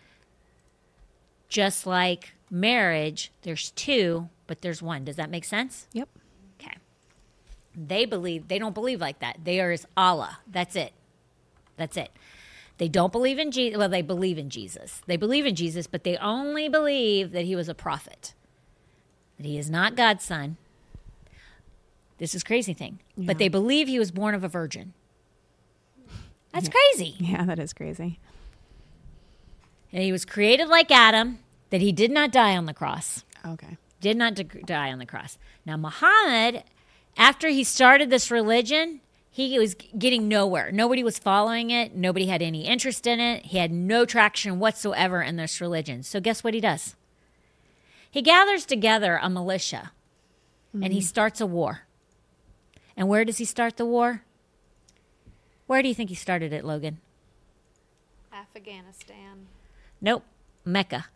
[1.50, 5.04] Just like marriage, there's two, but there's one.
[5.04, 5.86] Does that make sense?
[5.92, 6.08] Yep.
[7.76, 9.38] They believe they don't believe like that.
[9.44, 10.38] They are as Allah.
[10.46, 10.92] That's it.
[11.76, 12.10] That's it.
[12.78, 13.78] They don't believe in Jesus.
[13.78, 15.02] Well, they believe in Jesus.
[15.06, 18.34] They believe in Jesus, but they only believe that he was a prophet.
[19.38, 20.56] That he is not God's son.
[22.18, 23.00] This is crazy thing.
[23.16, 24.92] But they believe he was born of a virgin.
[26.52, 27.16] That's crazy.
[27.18, 28.20] Yeah, that is crazy.
[29.92, 33.24] And he was created like Adam, that he did not die on the cross.
[33.46, 33.76] Okay.
[34.00, 35.38] did not d- die on the cross.
[35.66, 36.62] Now, Muhammad,
[37.16, 39.00] after he started this religion,
[39.30, 40.70] he was getting nowhere.
[40.70, 41.94] Nobody was following it.
[41.94, 43.46] Nobody had any interest in it.
[43.46, 46.02] He had no traction whatsoever in this religion.
[46.02, 46.94] So, guess what he does?
[48.10, 49.90] He gathers together a militia
[50.72, 51.82] and he starts a war.
[52.96, 54.22] And where does he start the war?
[55.66, 56.98] Where do you think he started it, Logan?
[58.32, 59.46] Afghanistan.
[60.00, 60.24] Nope,
[60.64, 61.06] Mecca.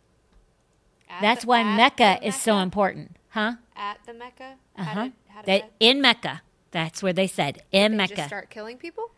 [1.08, 3.54] At That's the- why Mecca the is so important, huh?
[3.76, 4.54] At the Mecca.
[4.76, 5.08] Uh How huh.
[5.42, 6.42] Did- how That that- in Mecca.
[6.70, 8.26] That's where they said in they Mecca.
[8.26, 9.10] start killing people?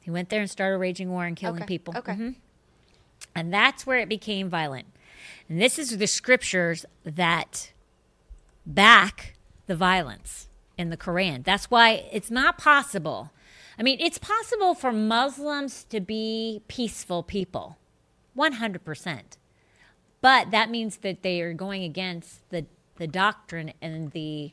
[0.00, 1.94] He went there and started raging war and killing Okay, people.
[1.96, 2.12] okay.
[2.12, 2.36] Mhm.
[3.34, 4.86] And that's where it became violent.
[5.48, 7.72] And this is the scriptures that
[8.66, 9.34] back
[9.66, 11.44] the violence in the Quran.
[11.44, 13.30] That's why it's not possible.
[13.78, 17.78] I mean, it's possible for Muslims to be peaceful people,
[18.36, 19.36] 100%.
[20.20, 22.66] But that means that they are going against the,
[22.96, 24.52] the doctrine and the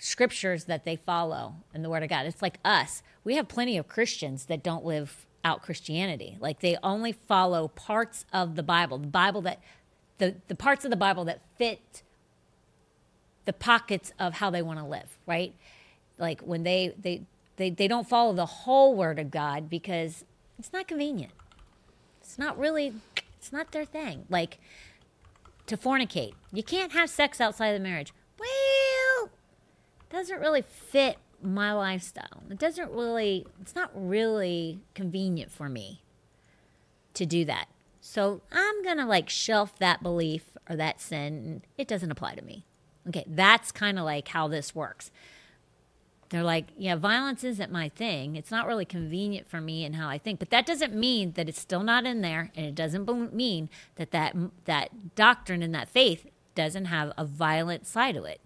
[0.00, 2.26] scriptures that they follow in the Word of God.
[2.26, 3.02] It's like us.
[3.22, 6.38] We have plenty of Christians that don't live out Christianity.
[6.40, 9.60] Like they only follow parts of the Bible, the Bible that,
[10.18, 12.02] the, the parts of the Bible that fit
[13.44, 15.54] the pockets of how they want to live, right?
[16.18, 17.22] Like when they, they,
[17.56, 20.24] they, they don't follow the whole Word of God because
[20.58, 21.32] it's not convenient.
[22.22, 22.94] It's not really,
[23.38, 24.24] it's not their thing.
[24.30, 24.58] Like
[25.66, 28.14] to fornicate, you can't have sex outside of the marriage.
[30.10, 32.42] Doesn't really fit my lifestyle.
[32.50, 36.02] It doesn't really, it's not really convenient for me
[37.14, 37.68] to do that.
[38.00, 41.62] So I'm going to like shelf that belief or that sin.
[41.78, 42.64] It doesn't apply to me.
[43.08, 45.10] Okay, that's kind of like how this works.
[46.30, 48.36] They're like, yeah, violence isn't my thing.
[48.36, 50.38] It's not really convenient for me and how I think.
[50.38, 54.12] But that doesn't mean that it's still not in there, and it doesn't mean that
[54.12, 54.36] that
[54.66, 58.40] that doctrine and that faith doesn't have a violent side to it.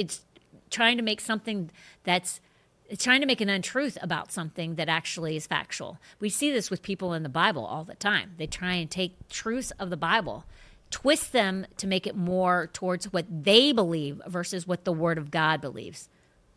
[0.00, 0.22] It's
[0.70, 1.70] trying to make something
[2.04, 2.40] that's
[2.88, 5.98] it's trying to make an untruth about something that actually is factual.
[6.18, 8.32] We see this with people in the Bible all the time.
[8.36, 10.44] They try and take truths of the Bible,
[10.90, 15.30] twist them to make it more towards what they believe versus what the Word of
[15.30, 16.08] God believes.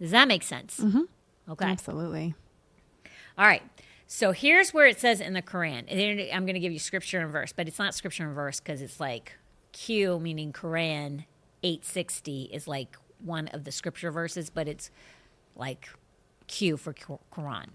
[0.01, 0.79] Does that make sense?
[0.79, 1.51] Mm-hmm.
[1.51, 1.65] Okay.
[1.65, 2.33] Absolutely.
[3.37, 3.61] All right.
[4.07, 5.85] So here's where it says in the Quran.
[6.33, 8.81] I'm going to give you scripture and verse, but it's not scripture and verse because
[8.81, 9.33] it's like
[9.71, 11.25] Q, meaning Quran
[11.63, 14.91] 860 is like one of the scripture verses, but it's
[15.55, 15.89] like
[16.47, 17.69] Q for Quran.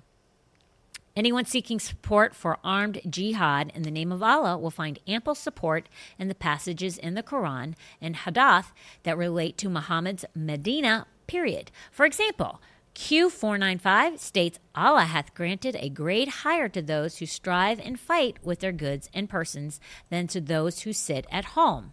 [1.17, 5.89] Anyone seeking support for armed jihad in the name of Allah will find ample support
[6.17, 8.73] in the passages in the Quran and Hadith
[9.03, 11.73] that relate to Muhammad's Medina period.
[11.91, 12.61] For example,
[12.95, 18.61] Q495 states Allah hath granted a grade higher to those who strive and fight with
[18.61, 19.81] their goods and persons
[20.11, 21.93] than to those who sit at home.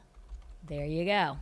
[0.68, 1.38] There you go.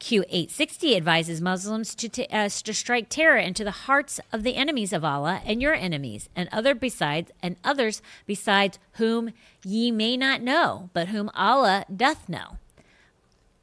[0.00, 4.92] Q860 advises Muslims to, t- uh, to strike terror into the hearts of the enemies
[4.92, 9.30] of Allah and your enemies, and other besides and others besides whom
[9.64, 12.58] ye may not know, but whom Allah doth know.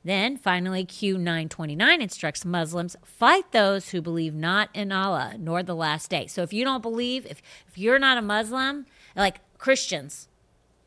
[0.04, 6.10] Then finally, Q929 instructs Muslims fight those who believe not in Allah nor the last
[6.10, 6.28] day.
[6.28, 10.28] So if you don't believe, if, if you're not a Muslim, like Christians,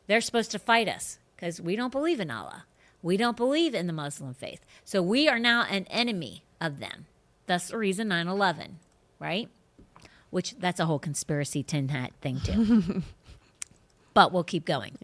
[0.05, 2.65] they're supposed to fight us because we don't believe in Allah.
[3.01, 4.61] We don't believe in the Muslim faith.
[4.83, 7.05] So we are now an enemy of them.
[7.45, 8.79] That's the reason 9 11,
[9.19, 9.49] right?
[10.29, 13.03] Which that's a whole conspiracy tin hat thing, too.
[14.13, 14.97] but we'll keep going.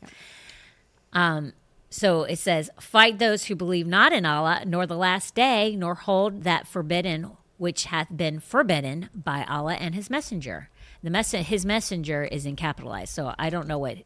[1.14, 1.54] Um,
[1.89, 5.96] so it says, Fight those who believe not in Allah, nor the last day, nor
[5.96, 10.70] hold that forbidden which hath been forbidden by Allah and his messenger.
[11.02, 14.00] The mess- his messenger is in capitalized, so I don't know what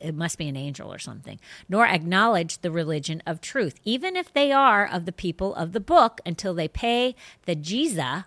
[0.00, 1.38] it must be an angel or something,
[1.68, 5.80] nor acknowledge the religion of truth, even if they are of the people of the
[5.80, 7.14] book, until they pay
[7.46, 8.24] the jizya,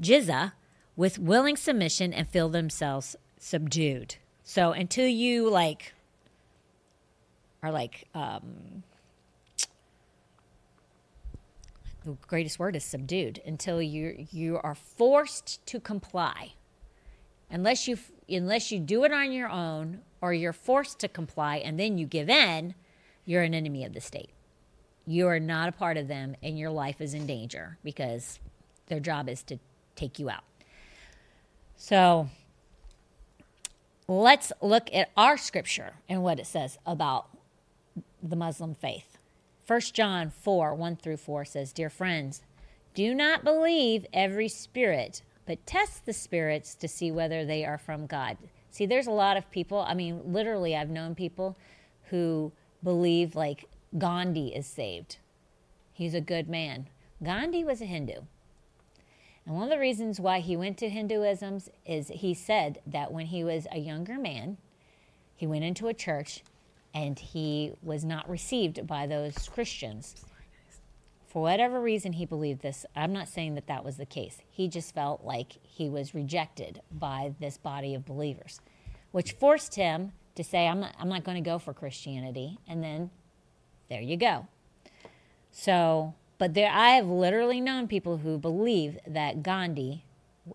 [0.00, 0.52] jizya
[0.94, 4.16] with willing submission and feel themselves subdued.
[4.42, 5.94] So until you like
[7.62, 8.84] are like um,
[12.04, 16.52] the greatest word is subdued until you you are forced to comply
[17.50, 17.98] unless you
[18.28, 22.06] unless you do it on your own or you're forced to comply and then you
[22.06, 22.74] give in
[23.24, 24.30] you're an enemy of the state.
[25.06, 28.38] You are not a part of them and your life is in danger because
[28.86, 29.58] their job is to
[29.96, 30.44] take you out.
[31.76, 32.28] So
[34.08, 37.28] let's look at our scripture and what it says about
[38.22, 39.18] the muslim faith.
[39.66, 42.42] 1 john 4 1 through 4 says dear friends
[42.94, 48.06] do not believe every spirit but test the spirits to see whether they are from
[48.06, 48.36] God.
[48.76, 51.56] See, there's a lot of people, I mean, literally, I've known people
[52.10, 52.52] who
[52.84, 55.16] believe like Gandhi is saved.
[55.94, 56.88] He's a good man.
[57.24, 58.20] Gandhi was a Hindu.
[59.46, 63.24] And one of the reasons why he went to Hinduism is he said that when
[63.24, 64.58] he was a younger man,
[65.34, 66.42] he went into a church
[66.92, 70.16] and he was not received by those Christians.
[71.36, 74.38] For whatever reason he believed this, I'm not saying that that was the case.
[74.48, 78.62] He just felt like he was rejected by this body of believers,
[79.10, 82.56] which forced him to say, I'm not, I'm not going to go for Christianity.
[82.66, 83.10] And then
[83.90, 84.46] there you go.
[85.52, 90.06] So, but there, I have literally known people who believe that Gandhi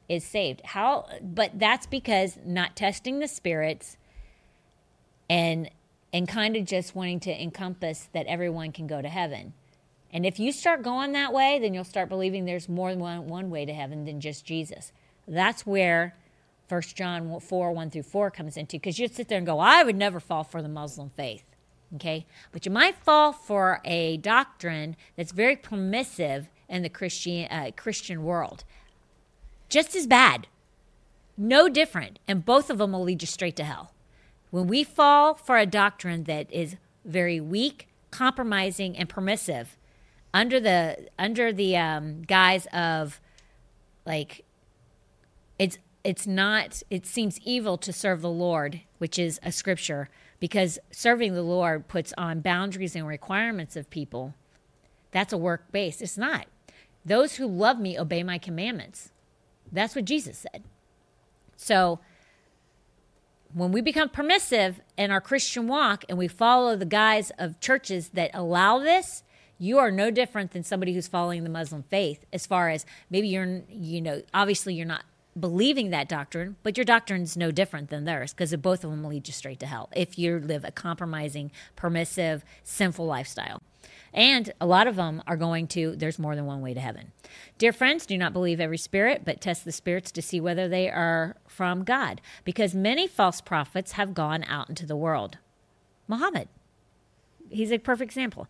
[0.10, 0.62] is saved.
[0.66, 3.98] How, but that's because not testing the spirits
[5.30, 5.70] and,
[6.12, 9.54] and kind of just wanting to encompass that everyone can go to heaven.
[10.14, 13.28] And if you start going that way, then you'll start believing there's more than one,
[13.28, 14.92] one way to heaven than just Jesus.
[15.28, 16.16] That's where
[16.68, 19.84] 1 John 4 1 through 4 comes into, because you'd sit there and go, I
[19.84, 21.44] would never fall for the Muslim faith.
[21.96, 22.26] Okay?
[22.52, 28.24] But you might fall for a doctrine that's very permissive in the Christian, uh, Christian
[28.24, 28.64] world.
[29.70, 30.48] Just as bad.
[31.38, 32.20] No different.
[32.28, 33.94] And both of them will lead you straight to hell.
[34.50, 39.78] When we fall for a doctrine that is very weak, compromising, and permissive,
[40.34, 43.20] under the under the um, guise of
[44.06, 44.46] like
[45.60, 50.10] it's it's not it seems evil to serve the lord which is a scripture
[50.40, 54.34] because serving the lord puts on boundaries and requirements of people.
[55.12, 56.48] That's a work base it's not.
[57.04, 59.12] Those who love me obey my commandments.
[59.72, 60.64] That's what jesus said.
[61.56, 62.00] So
[63.54, 68.10] when we become permissive in our christian walk and we follow the guise of churches
[68.10, 69.24] that allow this
[69.62, 73.28] you are no different than somebody who's following the Muslim faith as far as maybe
[73.28, 75.04] you're, you know, obviously you're not
[75.40, 79.28] believing that doctrine, but your doctrine's no different than theirs because both of them lead
[79.28, 83.62] you straight to hell if you live a compromising, permissive, sinful lifestyle.
[84.12, 87.12] And a lot of them are going to, there's more than one way to heaven.
[87.60, 90.90] Dear friends, do not believe every spirit, but test the spirits to see whether they
[90.90, 95.38] are from God, because many false prophets have gone out into the world.
[96.08, 96.50] Muhammad,
[97.52, 98.48] he's a perfect example.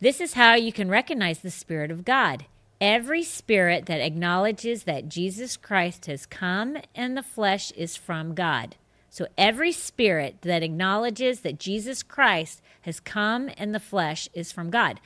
[0.00, 2.46] This is how you can recognize the Spirit of God.
[2.80, 8.76] Every spirit that acknowledges that Jesus Christ has come in the flesh is from God.
[9.10, 14.70] So every spirit that acknowledges that Jesus Christ has come in the flesh is from
[14.70, 15.00] God.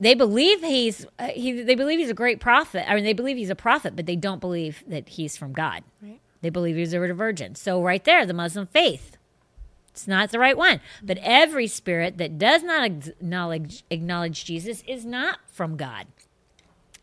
[0.00, 2.88] they believe he's uh, he, they believe he's a great prophet.
[2.90, 5.82] I mean, they believe he's a prophet, but they don't believe that he's from God.
[6.02, 6.20] Right.
[6.40, 7.54] They believe he's a virgin.
[7.54, 9.17] So right there, the Muslim faith.
[9.98, 10.80] It's not the right one.
[11.02, 16.06] But every spirit that does not acknowledge acknowledge Jesus is not from God.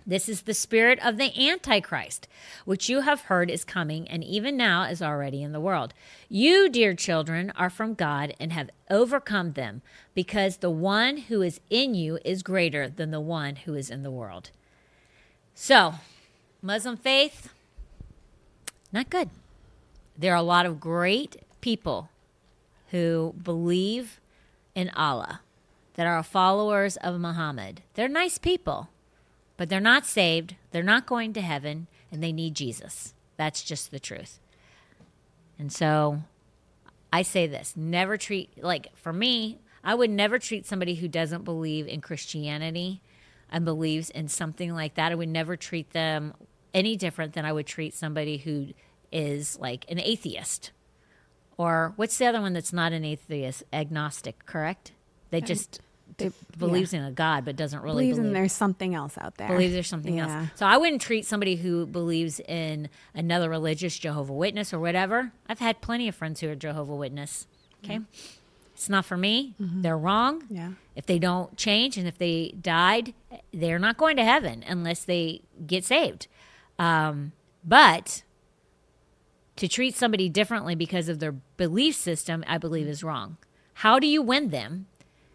[0.07, 2.29] This is the spirit of the Antichrist,
[2.63, 5.93] which you have heard is coming and even now is already in the world.
[6.29, 9.81] You, dear children, are from God and have overcome them,
[10.13, 14.03] because the one who is in you is greater than the one who is in
[14.03, 14.51] the world.
[15.53, 15.95] So,
[16.61, 17.49] Muslim faith,
[18.93, 19.31] not good.
[20.17, 22.09] There are a lot of great people
[22.95, 24.21] who believe
[24.73, 25.41] in Allah,
[25.95, 27.81] that are followers of Muhammad.
[27.93, 28.89] They're nice people
[29.57, 33.13] but they're not saved, they're not going to heaven, and they need Jesus.
[33.37, 34.39] That's just the truth.
[35.57, 36.21] And so
[37.11, 41.45] I say this never treat, like for me, I would never treat somebody who doesn't
[41.45, 43.01] believe in Christianity
[43.49, 45.11] and believes in something like that.
[45.11, 46.33] I would never treat them
[46.73, 48.69] any different than I would treat somebody who
[49.11, 50.71] is like an atheist.
[51.57, 53.63] Or what's the other one that's not an atheist?
[53.71, 54.91] Agnostic, correct?
[55.31, 55.79] They just
[56.17, 56.99] They- believes yeah.
[57.01, 59.47] in a God but doesn't really believes believe in there's something else out there.
[59.47, 60.41] believes there's something Yeah.
[60.41, 60.49] else.
[60.55, 65.31] So I wouldn't treat somebody who believes in another religious Jehovah Witness or whatever.
[65.49, 67.47] I've had plenty of friends who are Jehovah Witness.
[67.83, 67.99] Okay,
[68.73, 69.55] it's not for me.
[69.59, 70.41] They're wrong.
[70.43, 70.55] Mm-hmm.
[70.55, 70.69] Yeah.
[70.95, 73.13] If they don't change and if they died,
[73.53, 76.27] they're not going to heaven unless they get saved.
[76.79, 77.31] Um,
[77.63, 78.23] but
[79.55, 83.37] to treat somebody differently because of their belief system, I believe is wrong.
[83.75, 84.87] How do you win them?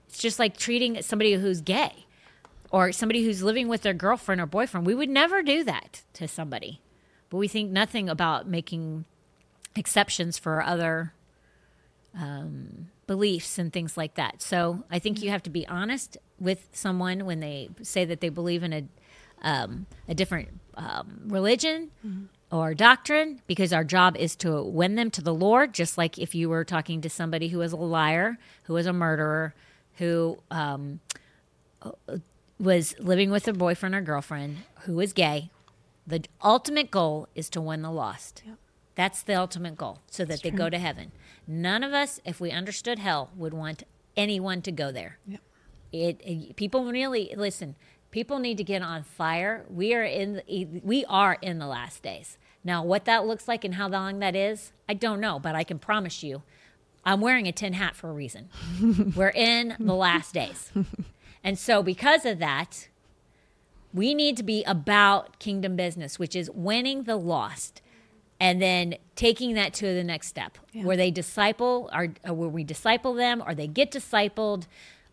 [0.09, 2.07] It's just like treating somebody who's gay
[2.71, 4.87] or somebody who's living with their girlfriend or boyfriend.
[4.87, 6.81] We would never do that to somebody.
[7.29, 9.05] But we think nothing about making
[9.77, 11.15] exceptions for other
[12.19, 14.43] um, beliefs and things like that.
[14.43, 18.29] So I think you have to be honest with someone when they say that they
[18.29, 18.85] believe in a
[19.43, 21.91] um, a different um, religion
[22.51, 25.73] or doctrine, because our job is to win them to the Lord.
[25.73, 28.93] Just like if you were talking to somebody who is a liar, who is a
[28.93, 29.55] murderer,
[29.99, 31.01] who um,
[32.59, 35.51] was living with a boyfriend or girlfriend who is gay.
[36.07, 38.43] The ultimate goal is to win the lost.
[38.97, 41.13] That's the ultimate goal, so that they go to heaven.
[41.47, 43.85] None of us, if we understood hell, would want
[44.17, 45.19] anyone to go there.
[45.27, 45.41] Yep.
[45.93, 47.77] It, it- people really listen.
[48.11, 49.65] People need to get on fire.
[49.69, 52.39] We are in the, we are in the last days.
[52.65, 55.65] Now, what that looks like and how long that is, I don't know, but I
[55.65, 56.43] can promise you,
[57.05, 58.51] I'm wearing a tin hat for a reason.
[59.17, 60.71] We're in the last days.
[61.43, 62.89] And so, because of that,
[63.95, 67.81] we need to be about kingdom business, which is winning the lost
[68.39, 72.65] and then taking that to the next step where they disciple or, or where we
[72.65, 74.67] disciple them or they get discipled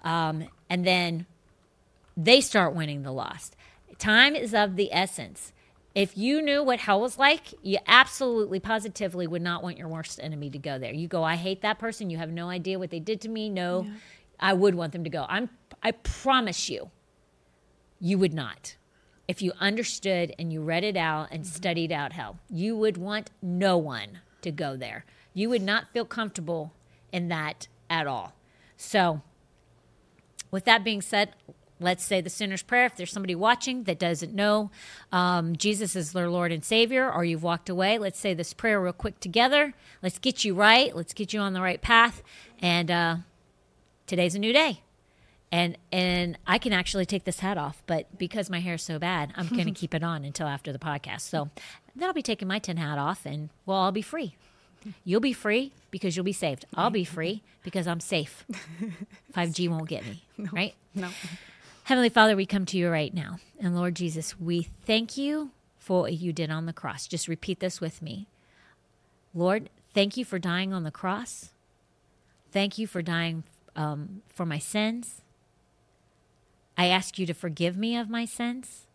[0.04, 1.26] um, and then
[2.18, 3.56] they start winning the lost.
[4.00, 5.54] Time is of the essence.
[5.96, 10.20] If you knew what hell was like, you absolutely positively would not want your worst
[10.22, 10.94] enemy to go there.
[10.94, 12.10] You go, I hate that person.
[12.10, 13.50] You have no idea what they did to me.
[13.50, 13.88] No,
[14.40, 15.26] I would want them to go.
[15.30, 15.50] I'm
[15.82, 16.92] I promise you,
[18.00, 18.76] you would not.
[19.28, 21.56] If you understood and you read it out and mm-hmm.
[21.56, 25.06] studied out hell, you would want no one to go there.
[25.34, 26.74] You would not feel comfortable
[27.12, 28.34] in that at all.
[28.76, 29.22] So,
[30.52, 31.34] with that being said,
[31.80, 32.86] let's say the sinner's prayer.
[32.86, 34.72] If there's somebody watching that doesn't know
[35.12, 38.82] um, Jesus is their Lord and Savior, or you've walked away, let's say this prayer
[38.82, 39.74] real quick together.
[40.02, 40.96] Let's get you right.
[40.96, 42.24] Let's get you on the right path.
[42.60, 43.16] And uh,
[44.06, 44.82] today's a new day.
[45.50, 49.00] And and I can actually take this hat off, but because my hair is so
[49.00, 51.22] bad, I'm going to keep it on until after the podcast.
[51.22, 51.50] So
[51.96, 54.36] then I'll be taking my tin hat off, and well, I'll be free.
[55.04, 56.66] You'll be free because you'll be saved.
[56.76, 58.46] I'll be free because I'm safe.
[59.36, 60.76] 5G won't get me, right?
[60.94, 61.10] No.
[61.88, 63.40] Heavenly Father, we come to you right now.
[63.62, 67.08] And Lord Jesus, we thank you for what you did on the cross.
[67.08, 68.28] Just repeat this with me.
[69.34, 71.52] Lord, thank you for dying on the cross.
[72.52, 73.46] Thank you for dying
[73.78, 75.22] um, for my sins.
[76.78, 78.86] I ask you to forgive me of my sins.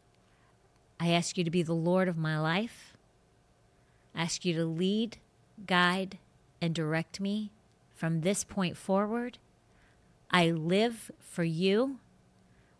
[1.00, 2.94] I ask you to be the Lord of my life.
[4.14, 5.16] I ask you to lead,
[5.66, 6.18] guide,
[6.60, 7.52] and direct me
[7.94, 9.38] from this point forward.
[10.30, 11.96] I live for you.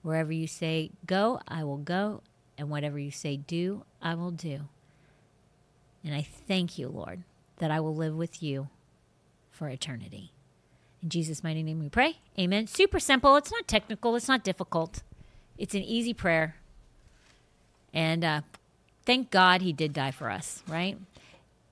[0.03, 2.23] Wherever you say go, I will go.
[2.59, 4.61] And whatever you say do, I will do.
[6.05, 7.23] And I thank you, Lord,
[7.59, 8.69] that I will live with you
[9.51, 10.33] for eternity.
[11.03, 12.19] In Jesus' mighty name we pray.
[12.39, 12.67] Amen.
[12.67, 13.37] Super simple.
[13.37, 15.03] It's not technical, it's not difficult.
[15.59, 16.57] It's an easy prayer.
[17.95, 18.41] And uh,
[19.05, 20.97] thank God he did die for us, right?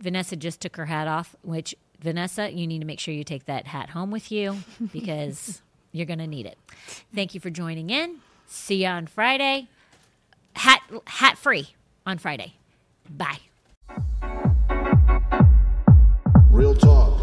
[0.01, 3.47] Vanessa just took her hat off, which, Vanessa, you need to make sure you take
[3.47, 4.59] that hat home with you
[4.93, 5.63] because
[5.93, 6.59] you're going to need it.
[7.15, 8.17] Thank you for joining in.
[8.47, 9.69] See you on Friday.
[10.57, 11.69] Hat hat free
[12.07, 12.55] on Friday.
[13.09, 13.39] Bye.
[16.51, 17.20] Real talk.